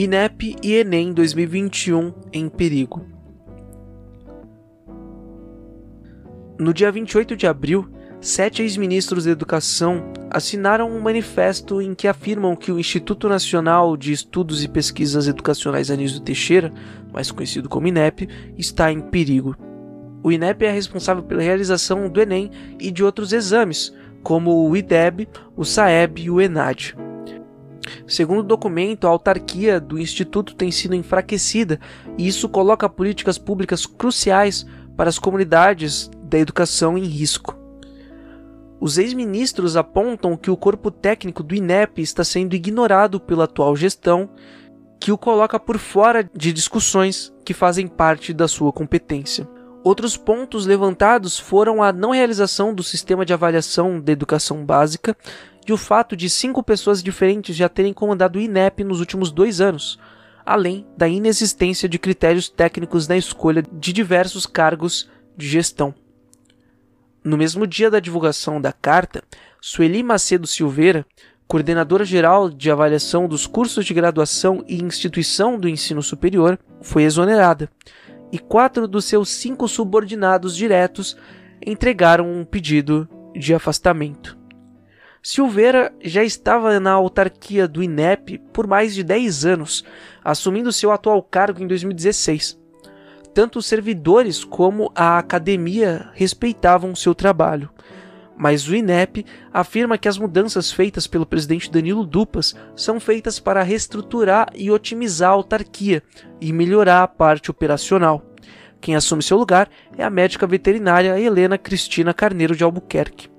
INEP 0.02 0.56
e 0.64 0.76
Enem 0.76 1.12
2021 1.12 2.14
em 2.32 2.48
perigo. 2.48 3.06
No 6.58 6.74
dia 6.74 6.90
28 6.90 7.36
de 7.36 7.46
abril, 7.46 7.86
sete 8.22 8.62
ex-ministros 8.62 9.26
da 9.26 9.32
Educação 9.32 10.14
assinaram 10.30 10.90
um 10.90 11.02
manifesto 11.02 11.82
em 11.82 11.94
que 11.94 12.08
afirmam 12.08 12.56
que 12.56 12.72
o 12.72 12.80
Instituto 12.80 13.28
Nacional 13.28 13.98
de 13.98 14.14
Estudos 14.14 14.64
e 14.64 14.70
Pesquisas 14.70 15.28
Educacionais 15.28 15.92
Anísio 15.92 16.22
Teixeira, 16.22 16.72
mais 17.12 17.30
conhecido 17.30 17.68
como 17.68 17.88
INEP, 17.88 18.30
está 18.58 18.94
em 18.94 19.02
perigo. 19.02 19.54
O 20.24 20.32
INEP 20.32 20.64
é 20.64 20.72
responsável 20.72 21.24
pela 21.24 21.42
realização 21.42 22.08
do 22.08 22.22
Enem 22.22 22.50
e 22.80 22.90
de 22.90 23.04
outros 23.04 23.34
exames, 23.34 23.94
como 24.24 24.66
o 24.66 24.78
IDEB, 24.78 25.28
o 25.58 25.66
SAEB 25.66 26.22
e 26.22 26.30
o 26.30 26.40
ENAD. 26.40 26.96
Segundo 28.08 28.40
o 28.40 28.44
documento, 28.44 29.06
a 29.06 29.10
autarquia 29.10 29.80
do 29.80 30.00
Instituto 30.00 30.56
tem 30.56 30.72
sido 30.72 30.96
enfraquecida 30.96 31.80
e 32.18 32.28
isso 32.28 32.50
coloca 32.50 32.90
políticas 32.90 33.38
públicas 33.38 33.86
cruciais 33.86 34.66
para 34.96 35.10
as 35.10 35.20
comunidades 35.20 36.10
da 36.24 36.38
educação 36.38 36.98
em 36.98 37.04
risco. 37.04 37.58
Os 38.82 38.98
ex-ministros 38.98 39.76
apontam 39.76 40.38
que 40.38 40.50
o 40.50 40.56
corpo 40.56 40.90
técnico 40.90 41.44
do 41.44 41.54
INEP 41.54 42.02
está 42.02 42.24
sendo 42.24 42.56
ignorado 42.56 43.20
pela 43.20 43.44
atual 43.44 43.76
gestão, 43.76 44.30
que 45.00 45.12
o 45.12 45.18
coloca 45.18 45.60
por 45.60 45.78
fora 45.78 46.30
de 46.34 46.54
discussões 46.54 47.34
que 47.44 47.54
fazem 47.54 47.88
parte 47.88 48.34
da 48.34 48.48
sua 48.48 48.72
competência. 48.72 49.48
Outros 49.84 50.18
pontos 50.18 50.66
levantados 50.66 51.40
foram 51.40 51.82
a 51.82 51.94
não 51.94 52.12
realização 52.12 52.74
do 52.74 52.84
sistema 52.84 53.26
de 53.26 53.34
avaliação 53.34 54.00
da 54.00 54.12
educação 54.12 54.66
básica 54.66 55.16
e 55.70 55.74
o 55.74 55.78
fato 55.78 56.16
de 56.16 56.30
cinco 56.30 56.64
pessoas 56.64 57.04
diferentes 57.04 57.56
já 57.56 57.70
terem 57.70 57.94
comandado 57.94 58.40
o 58.40 58.42
INEP 58.42 58.84
nos 58.84 59.00
últimos 59.00 59.32
dois 59.32 59.62
anos, 59.62 60.00
além 60.44 60.88
da 60.98 61.08
inexistência 61.08 61.88
de 61.88 62.00
critérios 62.00 62.50
técnicos 62.50 63.08
na 63.08 63.16
escolha 63.16 63.64
de 63.72 63.94
diversos 63.94 64.48
cargos 64.48 65.08
de 65.38 65.48
gestão. 65.48 65.94
No 67.24 67.38
mesmo 67.38 67.68
dia 67.68 67.92
da 67.92 68.00
divulgação 68.00 68.60
da 68.60 68.72
carta, 68.74 69.24
Sueli 69.62 70.02
Macedo 70.02 70.48
Silveira, 70.48 71.06
coordenadora 71.48 72.04
geral 72.04 72.50
de 72.50 72.72
avaliação 72.72 73.28
dos 73.28 73.46
cursos 73.46 73.86
de 73.86 73.94
graduação 73.94 74.64
e 74.68 74.82
instituição 74.82 75.60
do 75.60 75.70
ensino 75.70 76.02
superior, 76.02 76.58
foi 76.82 77.04
exonerada, 77.04 77.70
e 78.32 78.40
quatro 78.40 78.88
dos 78.88 79.06
seus 79.06 79.30
cinco 79.30 79.68
subordinados 79.68 80.56
diretos 80.56 81.16
entregaram 81.64 82.32
um 82.32 82.46
pedido 82.46 83.08
de 83.36 83.54
afastamento. 83.54 84.39
Silveira 85.22 85.94
já 86.02 86.24
estava 86.24 86.80
na 86.80 86.94
autarquia 86.94 87.68
do 87.68 87.84
INEP 87.84 88.38
por 88.54 88.66
mais 88.66 88.96
de 88.96 89.04
10 89.04 89.46
anos, 89.46 89.84
assumindo 90.24 90.72
seu 90.72 90.92
atual 90.92 91.22
cargo 91.22 91.62
em 91.62 91.68
2016. 91.68 92.58
Tanto 93.34 93.60
os 93.60 93.66
servidores 93.66 94.44
como 94.44 94.92
a 94.96 95.18
academia 95.18 96.10
respeitavam 96.14 96.96
seu 96.96 97.14
trabalho. 97.14 97.70
Mas 98.38 98.66
o 98.70 98.74
INEP 98.74 99.26
afirma 99.54 99.98
que 99.98 100.08
as 100.08 100.18
mudanças 100.18 100.72
feitas 100.72 101.06
pelo 101.06 101.26
presidente 101.26 101.70
Danilo 101.70 102.06
Dupas 102.06 102.56
são 102.74 102.98
feitas 102.98 103.38
para 103.38 103.62
reestruturar 103.62 104.48
e 104.56 104.72
otimizar 104.72 105.32
a 105.32 105.34
autarquia 105.34 106.02
e 106.40 106.54
melhorar 106.54 107.04
a 107.04 107.08
parte 107.08 107.52
operacional. 107.52 108.24
Quem 108.80 108.96
assume 108.96 109.22
seu 109.22 109.38
lugar 109.38 109.70
é 109.98 110.04
a 110.06 110.10
médica 110.10 110.48
veterinária 110.48 111.20
Helena 111.20 111.58
Cristina 111.58 112.14
Carneiro 112.14 112.56
de 112.56 112.64
Albuquerque. 112.64 113.39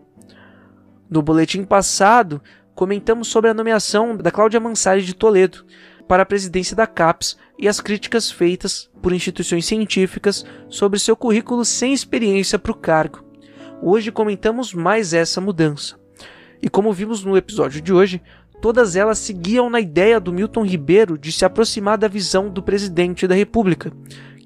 No 1.11 1.23
boletim 1.23 1.65
passado, 1.65 2.41
comentamos 2.73 3.27
sobre 3.27 3.51
a 3.51 3.55
nomeação 3.55 4.17
da 4.17 4.31
Cláudia 4.31 4.61
Mansari 4.61 5.03
de 5.03 5.13
Toledo 5.13 5.65
para 6.07 6.23
a 6.23 6.27
presidência 6.27 6.77
da 6.77 6.87
CAPES 6.87 7.37
e 7.59 7.67
as 7.67 7.81
críticas 7.81 8.31
feitas 8.31 8.89
por 9.03 9.13
instituições 9.13 9.67
científicas 9.67 10.47
sobre 10.69 11.01
seu 11.01 11.17
currículo 11.17 11.65
sem 11.65 11.93
experiência 11.93 12.61
para 12.61 12.71
o 12.71 12.77
cargo. 12.77 13.25
Hoje 13.83 14.13
comentamos 14.13 14.73
mais 14.73 15.13
essa 15.13 15.41
mudança. 15.41 15.99
E 16.63 16.71
como 16.71 16.93
vimos 16.93 17.25
no 17.25 17.37
episódio 17.37 17.81
de 17.81 17.93
hoje, 17.93 18.23
todas 18.63 18.95
elas 18.95 19.19
seguiam 19.19 19.69
na 19.69 19.81
ideia 19.81 20.21
do 20.21 20.33
Milton 20.33 20.65
Ribeiro 20.65 21.19
de 21.19 21.33
se 21.33 21.45
aproximar 21.45 21.99
da 21.99 22.07
visão 22.07 22.49
do 22.49 22.63
presidente 22.63 23.27
da 23.27 23.35
República, 23.35 23.93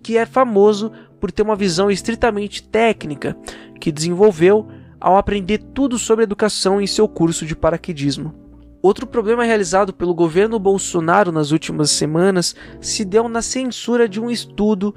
que 0.02 0.16
é 0.16 0.24
famoso 0.24 0.90
por 1.20 1.30
ter 1.30 1.42
uma 1.42 1.56
visão 1.56 1.90
estritamente 1.90 2.62
técnica, 2.62 3.36
que 3.78 3.92
desenvolveu 3.92 4.66
ao 5.04 5.18
aprender 5.18 5.58
tudo 5.58 5.98
sobre 5.98 6.24
educação 6.24 6.80
em 6.80 6.86
seu 6.86 7.06
curso 7.06 7.44
de 7.44 7.54
paraquedismo. 7.54 8.34
Outro 8.80 9.06
problema 9.06 9.44
realizado 9.44 9.92
pelo 9.92 10.14
governo 10.14 10.58
Bolsonaro 10.58 11.30
nas 11.30 11.50
últimas 11.50 11.90
semanas 11.90 12.56
se 12.80 13.04
deu 13.04 13.28
na 13.28 13.42
censura 13.42 14.08
de 14.08 14.18
um 14.18 14.30
estudo 14.30 14.94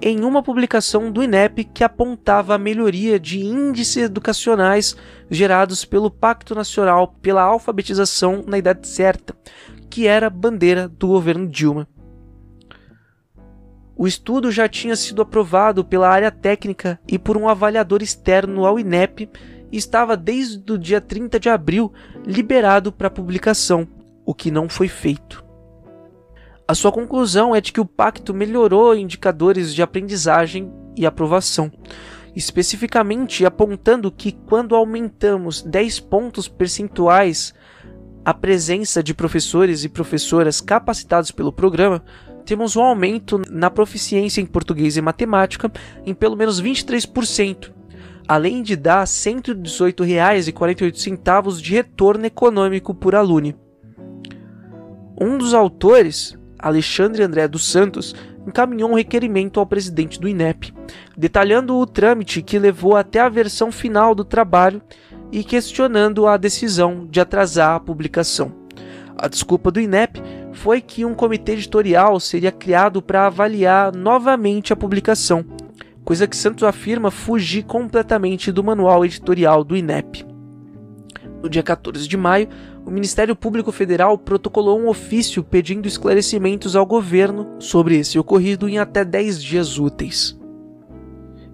em 0.00 0.24
uma 0.24 0.42
publicação 0.42 1.12
do 1.12 1.22
INEP 1.22 1.64
que 1.64 1.84
apontava 1.84 2.54
a 2.54 2.58
melhoria 2.58 3.20
de 3.20 3.44
índices 3.44 4.04
educacionais 4.04 4.96
gerados 5.30 5.84
pelo 5.84 6.10
Pacto 6.10 6.54
Nacional 6.54 7.08
pela 7.20 7.42
Alfabetização 7.42 8.42
na 8.46 8.56
Idade 8.56 8.88
Certa, 8.88 9.36
que 9.90 10.06
era 10.06 10.30
bandeira 10.30 10.88
do 10.88 11.08
governo 11.08 11.46
Dilma. 11.46 11.86
O 14.00 14.06
estudo 14.06 14.50
já 14.50 14.66
tinha 14.66 14.96
sido 14.96 15.20
aprovado 15.20 15.84
pela 15.84 16.08
área 16.08 16.30
técnica 16.30 16.98
e 17.06 17.18
por 17.18 17.36
um 17.36 17.46
avaliador 17.46 18.02
externo 18.02 18.64
ao 18.64 18.78
INEP 18.80 19.28
e 19.70 19.76
estava 19.76 20.16
desde 20.16 20.72
o 20.72 20.78
dia 20.78 21.02
30 21.02 21.38
de 21.38 21.50
abril 21.50 21.92
liberado 22.24 22.90
para 22.90 23.10
publicação, 23.10 23.86
o 24.24 24.32
que 24.32 24.50
não 24.50 24.70
foi 24.70 24.88
feito. 24.88 25.44
A 26.66 26.74
sua 26.74 26.90
conclusão 26.90 27.54
é 27.54 27.60
de 27.60 27.74
que 27.74 27.80
o 27.80 27.84
pacto 27.84 28.32
melhorou 28.32 28.96
indicadores 28.96 29.74
de 29.74 29.82
aprendizagem 29.82 30.72
e 30.96 31.04
aprovação, 31.04 31.70
especificamente 32.34 33.44
apontando 33.44 34.10
que 34.10 34.32
quando 34.32 34.74
aumentamos 34.74 35.60
10 35.60 36.00
pontos 36.00 36.48
percentuais 36.48 37.52
a 38.24 38.32
presença 38.32 39.02
de 39.02 39.12
professores 39.12 39.84
e 39.84 39.90
professoras 39.90 40.58
capacitados 40.58 41.30
pelo 41.30 41.52
programa, 41.52 42.02
temos 42.50 42.74
um 42.74 42.82
aumento 42.82 43.40
na 43.48 43.70
proficiência 43.70 44.40
em 44.40 44.44
português 44.44 44.96
e 44.96 45.00
matemática 45.00 45.70
em 46.04 46.12
pelo 46.12 46.36
menos 46.36 46.60
23%, 46.60 47.70
além 48.26 48.60
de 48.60 48.74
dar 48.74 49.02
R$ 49.02 49.04
118,48 49.04 51.60
de 51.60 51.74
retorno 51.74 52.26
econômico 52.26 52.92
por 52.92 53.14
aluno. 53.14 53.54
Um 55.16 55.38
dos 55.38 55.54
autores, 55.54 56.36
Alexandre 56.58 57.22
André 57.22 57.46
dos 57.46 57.70
Santos, 57.70 58.16
encaminhou 58.44 58.90
um 58.90 58.96
requerimento 58.96 59.60
ao 59.60 59.66
presidente 59.66 60.18
do 60.18 60.26
INEP, 60.26 60.74
detalhando 61.16 61.76
o 61.76 61.86
trâmite 61.86 62.42
que 62.42 62.58
levou 62.58 62.96
até 62.96 63.20
a 63.20 63.28
versão 63.28 63.70
final 63.70 64.12
do 64.12 64.24
trabalho 64.24 64.82
e 65.30 65.44
questionando 65.44 66.26
a 66.26 66.36
decisão 66.36 67.06
de 67.08 67.20
atrasar 67.20 67.76
a 67.76 67.80
publicação. 67.80 68.59
A 69.16 69.28
desculpa 69.28 69.70
do 69.70 69.80
INEP 69.80 70.22
foi 70.52 70.80
que 70.80 71.04
um 71.04 71.14
comitê 71.14 71.52
editorial 71.52 72.18
seria 72.18 72.50
criado 72.50 73.02
para 73.02 73.26
avaliar 73.26 73.94
novamente 73.94 74.72
a 74.72 74.76
publicação, 74.76 75.44
coisa 76.04 76.26
que 76.26 76.36
Santos 76.36 76.64
afirma 76.64 77.10
fugir 77.10 77.64
completamente 77.64 78.50
do 78.50 78.64
manual 78.64 79.04
editorial 79.04 79.62
do 79.62 79.76
INEP. 79.76 80.26
No 81.42 81.48
dia 81.48 81.62
14 81.62 82.06
de 82.06 82.16
maio, 82.16 82.48
o 82.84 82.90
Ministério 82.90 83.36
Público 83.36 83.72
Federal 83.72 84.18
protocolou 84.18 84.78
um 84.78 84.88
ofício 84.88 85.42
pedindo 85.42 85.86
esclarecimentos 85.86 86.76
ao 86.76 86.84
governo 86.84 87.56
sobre 87.58 87.98
esse 87.98 88.18
ocorrido 88.18 88.68
em 88.68 88.78
até 88.78 89.04
10 89.04 89.42
dias 89.42 89.78
úteis. 89.78 90.38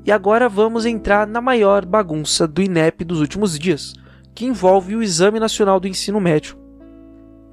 E 0.04 0.12
agora 0.12 0.48
vamos 0.48 0.86
entrar 0.86 1.26
na 1.26 1.40
maior 1.40 1.84
bagunça 1.84 2.46
do 2.46 2.62
INEP 2.62 3.04
dos 3.04 3.20
últimos 3.20 3.58
dias, 3.58 3.94
que 4.34 4.44
envolve 4.44 4.94
o 4.94 5.02
Exame 5.02 5.40
Nacional 5.40 5.80
do 5.80 5.88
Ensino 5.88 6.20
Médio. 6.20 6.65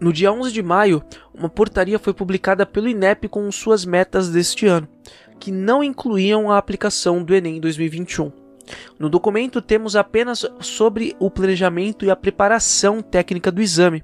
No 0.04 0.12
dia 0.12 0.34
11 0.34 0.52
de 0.52 0.62
maio, 0.62 1.02
uma 1.34 1.48
portaria 1.48 1.98
foi 1.98 2.14
publicada 2.14 2.66
pelo 2.66 2.90
INEP 2.90 3.30
com 3.30 3.50
suas 3.50 3.86
metas 3.86 4.30
deste 4.30 4.68
ano, 4.68 4.86
que 5.40 5.50
não 5.50 5.82
incluíam 5.82 6.52
a 6.52 6.58
aplicação 6.58 7.24
do 7.24 7.34
Enem 7.34 7.58
2021. 7.58 8.30
No 9.00 9.08
documento 9.10 9.62
temos 9.62 9.96
apenas 9.96 10.46
sobre 10.60 11.16
o 11.22 11.32
planejamento 11.32 12.04
e 12.04 12.12
a 12.12 12.18
preparação 12.18 13.02
técnica 13.02 13.50
do 13.50 13.62
exame. 13.62 14.04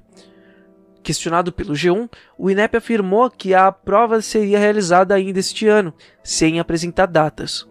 Questionado 1.02 1.52
pelo 1.52 1.74
G1, 1.74 2.08
o 2.38 2.50
INEP 2.50 2.78
afirmou 2.78 3.30
que 3.30 3.52
a 3.52 3.70
prova 3.70 4.22
seria 4.22 4.58
realizada 4.58 5.14
ainda 5.14 5.38
este 5.38 5.68
ano, 5.68 5.92
sem 6.24 6.58
apresentar 6.58 7.08
datas. 7.08 7.68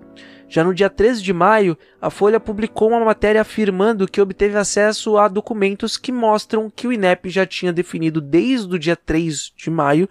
Já 0.50 0.64
no 0.64 0.74
dia 0.74 0.90
13 0.90 1.22
de 1.22 1.32
maio, 1.32 1.78
a 2.02 2.10
Folha 2.10 2.40
publicou 2.40 2.90
uma 2.90 3.06
matéria 3.06 3.42
afirmando 3.42 4.08
que 4.08 4.20
obteve 4.20 4.58
acesso 4.58 5.16
a 5.16 5.28
documentos 5.28 5.96
que 5.96 6.12
mostram 6.12 6.72
que 6.76 6.88
o 6.88 6.92
INEP 6.92 7.30
já 7.30 7.46
tinha 7.46 7.72
definido 7.72 8.20
desde 8.20 8.76
o 8.76 8.80
dia 8.80 8.96
3 8.96 9.54
de 9.56 9.70
maio 9.70 10.10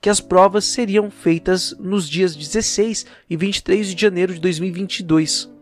que 0.00 0.08
as 0.08 0.20
provas 0.20 0.64
seriam 0.64 1.10
feitas 1.10 1.76
nos 1.78 2.08
dias 2.08 2.36
16 2.36 3.04
e 3.28 3.36
23 3.36 3.92
de 3.92 4.00
janeiro 4.00 4.32
de 4.32 4.40
2022. 4.40 5.52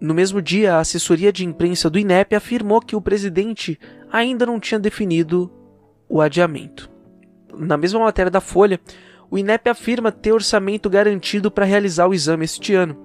No 0.00 0.14
mesmo 0.14 0.42
dia, 0.42 0.74
a 0.74 0.80
assessoria 0.80 1.32
de 1.32 1.44
imprensa 1.44 1.88
do 1.90 1.98
INEP 1.98 2.34
afirmou 2.34 2.80
que 2.80 2.96
o 2.96 3.00
presidente 3.00 3.78
ainda 4.10 4.46
não 4.46 4.58
tinha 4.58 4.80
definido 4.80 5.52
o 6.08 6.20
adiamento. 6.20 6.90
Na 7.56 7.76
mesma 7.76 8.00
matéria 8.00 8.30
da 8.30 8.40
Folha, 8.40 8.80
o 9.34 9.38
INEP 9.38 9.68
afirma 9.68 10.12
ter 10.12 10.30
orçamento 10.30 10.88
garantido 10.88 11.50
para 11.50 11.64
realizar 11.64 12.06
o 12.06 12.14
exame 12.14 12.44
este 12.44 12.72
ano. 12.72 12.96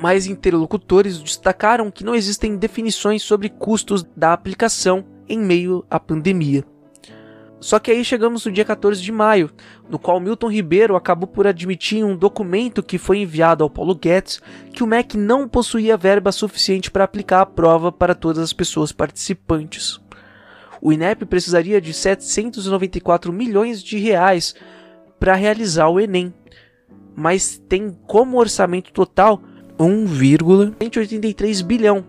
Mas 0.00 0.26
interlocutores 0.26 1.22
destacaram 1.22 1.90
que 1.90 2.02
não 2.02 2.14
existem 2.14 2.56
definições 2.56 3.22
sobre 3.22 3.50
custos 3.50 4.02
da 4.16 4.32
aplicação 4.32 5.04
em 5.28 5.38
meio 5.38 5.84
à 5.90 6.00
pandemia. 6.00 6.64
Só 7.60 7.78
que 7.78 7.90
aí 7.90 8.02
chegamos 8.02 8.46
no 8.46 8.50
dia 8.50 8.64
14 8.64 9.02
de 9.02 9.12
maio, 9.12 9.50
no 9.90 9.98
qual 9.98 10.18
Milton 10.18 10.50
Ribeiro 10.50 10.96
acabou 10.96 11.28
por 11.28 11.46
admitir 11.46 11.98
em 11.98 12.04
um 12.04 12.16
documento 12.16 12.82
que 12.82 12.96
foi 12.96 13.18
enviado 13.18 13.62
ao 13.62 13.68
Paulo 13.68 13.94
Guedes 13.94 14.40
que 14.72 14.82
o 14.82 14.86
MEC 14.86 15.18
não 15.18 15.46
possuía 15.46 15.98
verba 15.98 16.32
suficiente 16.32 16.90
para 16.90 17.04
aplicar 17.04 17.42
a 17.42 17.46
prova 17.46 17.92
para 17.92 18.14
todas 18.14 18.42
as 18.42 18.54
pessoas 18.54 18.90
participantes. 18.90 20.00
O 20.80 20.94
INEP 20.94 21.26
precisaria 21.26 21.78
de 21.78 21.92
794 21.92 23.30
milhões 23.30 23.82
de 23.82 23.98
reais 23.98 24.54
para 25.22 25.36
realizar 25.36 25.88
o 25.88 26.00
Enem, 26.00 26.34
mas 27.14 27.56
tem 27.68 27.96
como 28.08 28.40
orçamento 28.40 28.92
total 28.92 29.40
1,183 29.78 31.62
bilhão, 31.62 32.04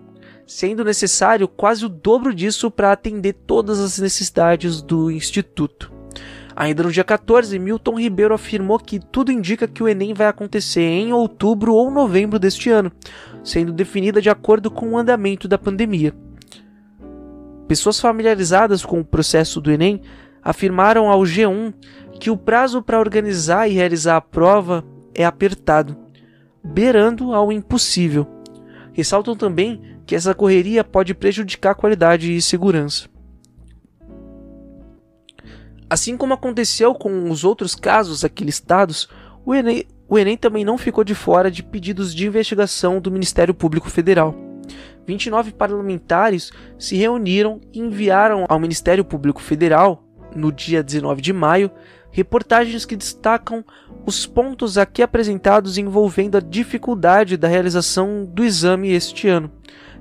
sendo 0.48 0.84
necessário 0.84 1.48
quase 1.48 1.86
o 1.86 1.90
dobro 1.90 2.34
disso 2.34 2.72
para 2.72 2.92
atender 2.92 3.34
todas 3.46 3.80
as 3.80 4.00
necessidades 4.00 4.82
do 4.82 5.12
Instituto. 5.12 5.94
Ainda 6.56 6.82
no 6.82 6.92
dia 6.92 7.04
14, 7.04 7.60
Milton 7.60 8.00
Ribeiro 8.00 8.34
afirmou 8.34 8.80
que 8.80 8.98
tudo 9.00 9.32
indica 9.32 9.68
que 9.68 9.84
o 9.84 9.88
Enem 9.88 10.16
vai 10.16 10.26
acontecer 10.26 10.82
em 10.82 11.14
outubro 11.14 11.76
ou 11.76 11.92
novembro 11.92 12.40
deste 12.40 12.72
ano, 12.72 12.92
sendo 13.44 13.72
definida 13.72 14.20
de 14.24 14.32
acordo 14.32 14.72
com 14.72 14.90
o 14.90 14.98
andamento 14.98 15.48
da 15.48 15.60
pandemia. 15.60 16.16
Pessoas 17.68 18.00
familiarizadas 18.00 18.84
com 18.84 19.00
o 19.00 19.06
processo 19.06 19.62
do 19.62 19.72
Enem 19.72 20.02
afirmaram 20.44 21.10
ao 21.10 21.22
G1 21.22 21.74
que 22.20 22.30
o 22.30 22.38
prazo 22.38 22.82
para 22.82 23.00
organizar 23.00 23.68
e 23.68 23.74
realizar 23.74 24.18
a 24.18 24.22
prova 24.22 24.84
é 25.16 25.26
apertado, 25.26 25.98
beirando 26.64 27.34
ao 27.34 27.52
impossível. 27.52 28.28
Ressaltam 28.92 29.36
também 29.36 29.82
que 30.06 30.16
essa 30.16 30.34
correria 30.34 30.84
pode 30.84 31.14
prejudicar 31.14 31.72
a 31.72 31.76
qualidade 31.76 32.36
e 32.36 32.42
segurança. 32.42 33.08
Assim 35.90 36.18
como 36.18 36.34
aconteceu 36.34 36.94
com 36.94 37.30
os 37.30 37.44
outros 37.44 37.76
casos 37.76 38.26
aqui 38.26 38.44
listados, 38.44 39.08
o 39.46 39.54
Enem, 39.54 39.86
o 40.08 40.18
Enem 40.18 40.38
também 40.38 40.66
não 40.66 40.78
ficou 40.78 41.04
de 41.04 41.14
fora 41.14 41.52
de 41.52 41.62
pedidos 41.62 42.14
de 42.14 42.26
investigação 42.26 43.00
do 43.00 43.12
Ministério 43.12 43.54
Público 43.54 43.90
Federal. 43.90 44.36
29 45.06 45.52
parlamentares 45.52 46.52
se 46.80 46.96
reuniram 46.96 47.60
e 47.74 47.80
enviaram 47.80 48.46
ao 48.48 48.60
Ministério 48.60 49.04
Público 49.04 49.42
Federal, 49.42 50.03
no 50.36 50.52
dia 50.52 50.84
19 50.84 51.22
de 51.22 51.34
maio, 51.34 51.72
reportagens 52.12 52.86
que 52.86 52.96
destacam 52.96 53.64
os 54.06 54.26
pontos 54.26 54.78
aqui 54.78 55.02
apresentados 55.02 55.78
envolvendo 55.78 56.38
a 56.38 56.42
dificuldade 56.42 57.38
da 57.38 57.48
realização 57.48 58.24
do 58.26 58.44
exame 58.44 58.92
este 58.92 59.28
ano, 59.28 59.52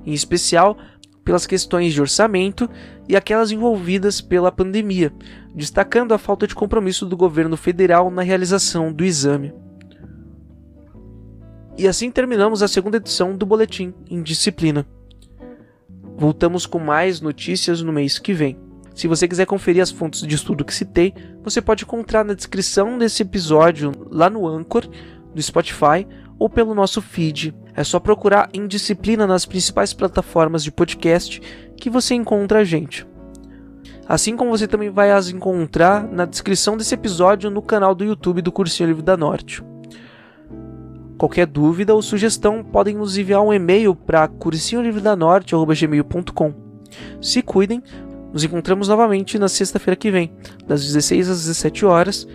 em 0.05 0.13
especial 0.13 0.77
pelas 1.23 1.47
questões 1.47 1.93
de 1.93 2.01
orçamento 2.01 2.69
e 3.07 3.15
aquelas 3.15 3.51
envolvidas 3.51 4.21
pela 4.21 4.51
pandemia, 4.51 5.11
destacando 5.55 6.13
a 6.13 6.17
falta 6.17 6.45
de 6.45 6.53
compromisso 6.53 7.05
do 7.05 7.17
governo 7.17 7.57
federal 7.57 8.11
na 8.11 8.21
realização 8.21 8.91
do 8.91 9.03
exame. 9.03 9.53
E 11.77 11.87
assim 11.87 12.11
terminamos 12.11 12.61
a 12.61 12.67
segunda 12.67 12.97
edição 12.97 13.35
do 13.35 13.45
Boletim 13.45 13.93
em 14.09 14.21
Disciplina. 14.21 14.85
Voltamos 16.15 16.67
com 16.67 16.77
mais 16.77 17.19
notícias 17.19 17.81
no 17.81 17.91
mês 17.91 18.19
que 18.19 18.33
vem. 18.33 18.59
Se 18.93 19.07
você 19.07 19.27
quiser 19.27 19.45
conferir 19.45 19.81
as 19.81 19.91
fontes 19.91 20.21
de 20.21 20.35
estudo 20.35 20.63
que 20.63 20.73
citei, 20.73 21.13
você 21.43 21.61
pode 21.61 21.83
encontrar 21.83 22.23
na 22.23 22.33
descrição 22.33 22.97
desse 22.97 23.23
episódio 23.23 23.91
lá 24.09 24.29
no 24.29 24.47
Anchor, 24.47 24.87
no 25.33 25.41
Spotify 25.41 26.07
ou 26.37 26.49
pelo 26.49 26.75
nosso 26.75 27.01
feed. 27.01 27.55
É 27.75 27.83
só 27.83 27.99
procurar 27.99 28.49
em 28.53 28.67
disciplina 28.67 29.25
nas 29.25 29.45
principais 29.45 29.93
plataformas 29.93 30.63
de 30.63 30.71
podcast 30.71 31.41
que 31.75 31.89
você 31.89 32.13
encontra 32.13 32.59
a 32.59 32.63
gente. 32.63 33.05
Assim 34.07 34.35
como 34.35 34.51
você 34.51 34.67
também 34.67 34.89
vai 34.89 35.11
as 35.11 35.29
encontrar 35.29 36.03
na 36.03 36.25
descrição 36.25 36.75
desse 36.77 36.93
episódio 36.93 37.49
no 37.49 37.61
canal 37.61 37.95
do 37.95 38.03
YouTube 38.03 38.41
do 38.41 38.51
Cursinho 38.51 38.89
Livre 38.89 39.01
da 39.01 39.15
Norte. 39.17 39.63
Qualquer 41.17 41.47
dúvida 41.47 41.95
ou 41.95 42.01
sugestão 42.01 42.61
podem 42.63 42.95
nos 42.95 43.17
enviar 43.17 43.41
um 43.41 43.53
e-mail 43.53 43.95
para 43.95 44.27
cursinholivredanorte.gmail.com. 44.27 46.53
Se 47.21 47.41
cuidem, 47.41 47.81
nos 48.33 48.43
encontramos 48.43 48.87
novamente 48.87 49.37
na 49.37 49.47
sexta-feira 49.47 49.95
que 49.95 50.09
vem, 50.09 50.33
das 50.67 50.83
16 50.83 51.29
às 51.29 51.37
17 51.45 51.85
horas. 51.85 52.27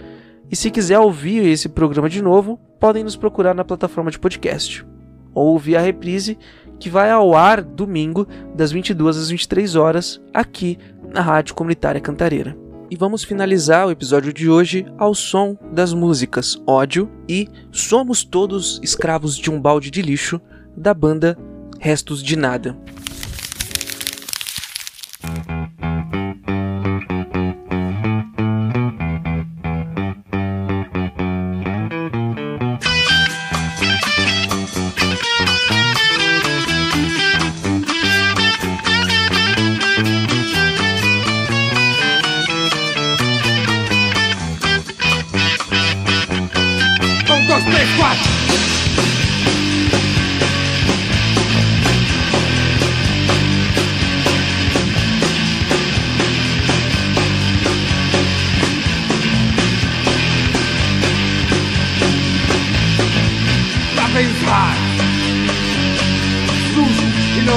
E 0.49 0.55
se 0.55 0.70
quiser 0.70 0.99
ouvir 1.01 1.44
esse 1.44 1.68
programa 1.68 2.09
de 2.09 2.22
novo, 2.22 2.59
podem 2.78 3.03
nos 3.03 3.16
procurar 3.16 3.53
na 3.53 3.64
plataforma 3.64 4.11
de 4.11 4.18
podcast. 4.18 4.86
Ou 5.34 5.49
ouvir 5.49 5.76
a 5.76 5.80
reprise, 5.80 6.38
que 6.78 6.88
vai 6.88 7.11
ao 7.11 7.34
ar 7.34 7.61
domingo, 7.61 8.26
das 8.55 8.70
22 8.70 9.18
às 9.18 9.30
23 9.30 9.74
horas, 9.74 10.20
aqui 10.32 10.78
na 11.12 11.20
Rádio 11.20 11.55
Comunitária 11.55 12.01
Cantareira. 12.01 12.57
E 12.90 12.96
vamos 12.96 13.24
finalizar 13.24 13.86
o 13.86 13.90
episódio 13.90 14.32
de 14.32 14.49
hoje 14.49 14.86
ao 14.96 15.14
som 15.14 15.59
das 15.72 15.92
músicas 15.92 16.57
Ódio 16.66 17.11
e 17.28 17.46
Somos 17.70 18.24
Todos 18.24 18.80
Escravos 18.82 19.36
de 19.36 19.51
um 19.51 19.61
Balde 19.61 19.90
de 19.90 20.01
Lixo, 20.01 20.40
da 20.74 20.94
banda 20.94 21.36
Restos 21.78 22.22
de 22.22 22.36
Nada. 22.36 22.74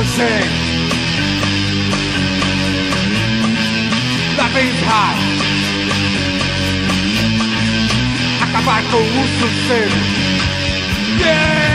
Nojento. 0.01 0.45
Dá 4.35 4.49
pensar 4.49 5.15
acabar 8.41 8.83
com 8.89 8.97
o 8.97 9.27
sossego. 9.39 9.95
Yeah! 11.19 11.70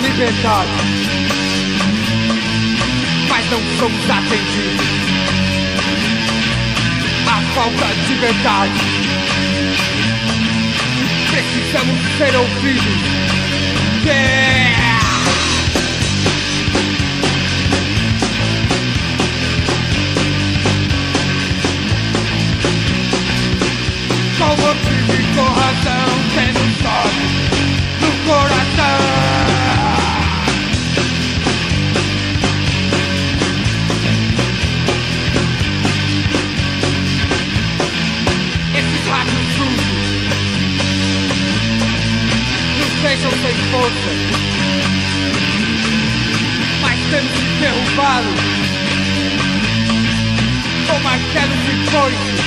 Liberdade, 0.00 0.70
mas 3.28 3.50
não 3.50 3.60
somos 3.78 4.10
atendidos. 4.10 4.90
A 7.26 7.40
falta 7.54 7.86
de 8.06 8.14
verdade. 8.14 8.80
Precisamos 11.30 12.00
ser 12.18 12.36
ouvidos. 12.36 13.20
Yeah! 14.04 14.80
Com 24.38 24.56
motivo 24.56 25.12
e 25.14 25.34
com 25.36 25.42
razão 25.42 26.10
temos 26.34 26.82
nós 26.82 27.12
no 28.00 28.10
coração. 28.26 29.09
Deixam 43.10 43.30
sem 43.32 43.54
força, 43.72 44.10
mas 46.80 46.96
temos 47.10 47.32
que 47.32 47.60
derrubá-los 47.60 48.40
com 50.86 50.98
martelos 51.00 51.64
e 51.66 51.90
foices. 51.90 52.40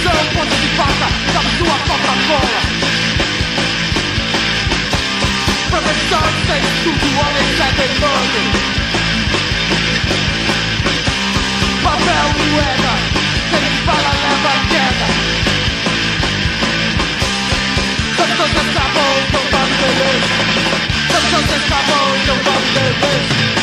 Mendição, 0.00 0.26
ponte 0.34 0.56
de 0.56 0.68
faca, 0.76 1.08
da 1.34 1.42
sua 1.58 1.76
Coca-Cola 1.86 2.60
Professor 5.68 6.28
sem 6.46 6.60
estudo, 6.62 7.06
homem 7.20 7.46
cego 7.56 7.82
e 7.82 7.86
bando 8.00 8.40
Papel, 11.82 12.26
moeda, 12.50 12.94
quem 13.50 13.70
fala 13.84 14.12
leva 14.22 14.54
queda. 14.70 15.08
Tantos 18.16 18.50
escravos 18.50 19.24
não 19.32 19.44
vão 19.50 19.68
beber. 19.80 20.20
Tantos 21.08 21.46
escravos 21.56 22.20
não 22.26 22.36
vão 22.36 22.60
beber 22.74 23.59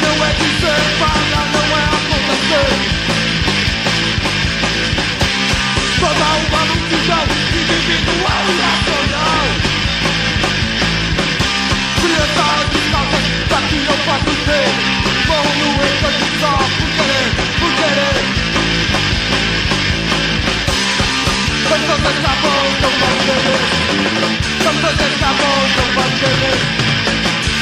Pensar 0.00 0.16
não 0.16 0.24
é 0.24 0.32
dizer, 0.32 0.98
falar 0.98 1.46
não 1.52 1.78
é 1.78 1.84
acontecer 1.84 3.00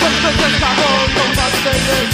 Don't 0.00 0.14
stop 0.14 0.34
the 1.64 1.72
rain. 1.88 2.08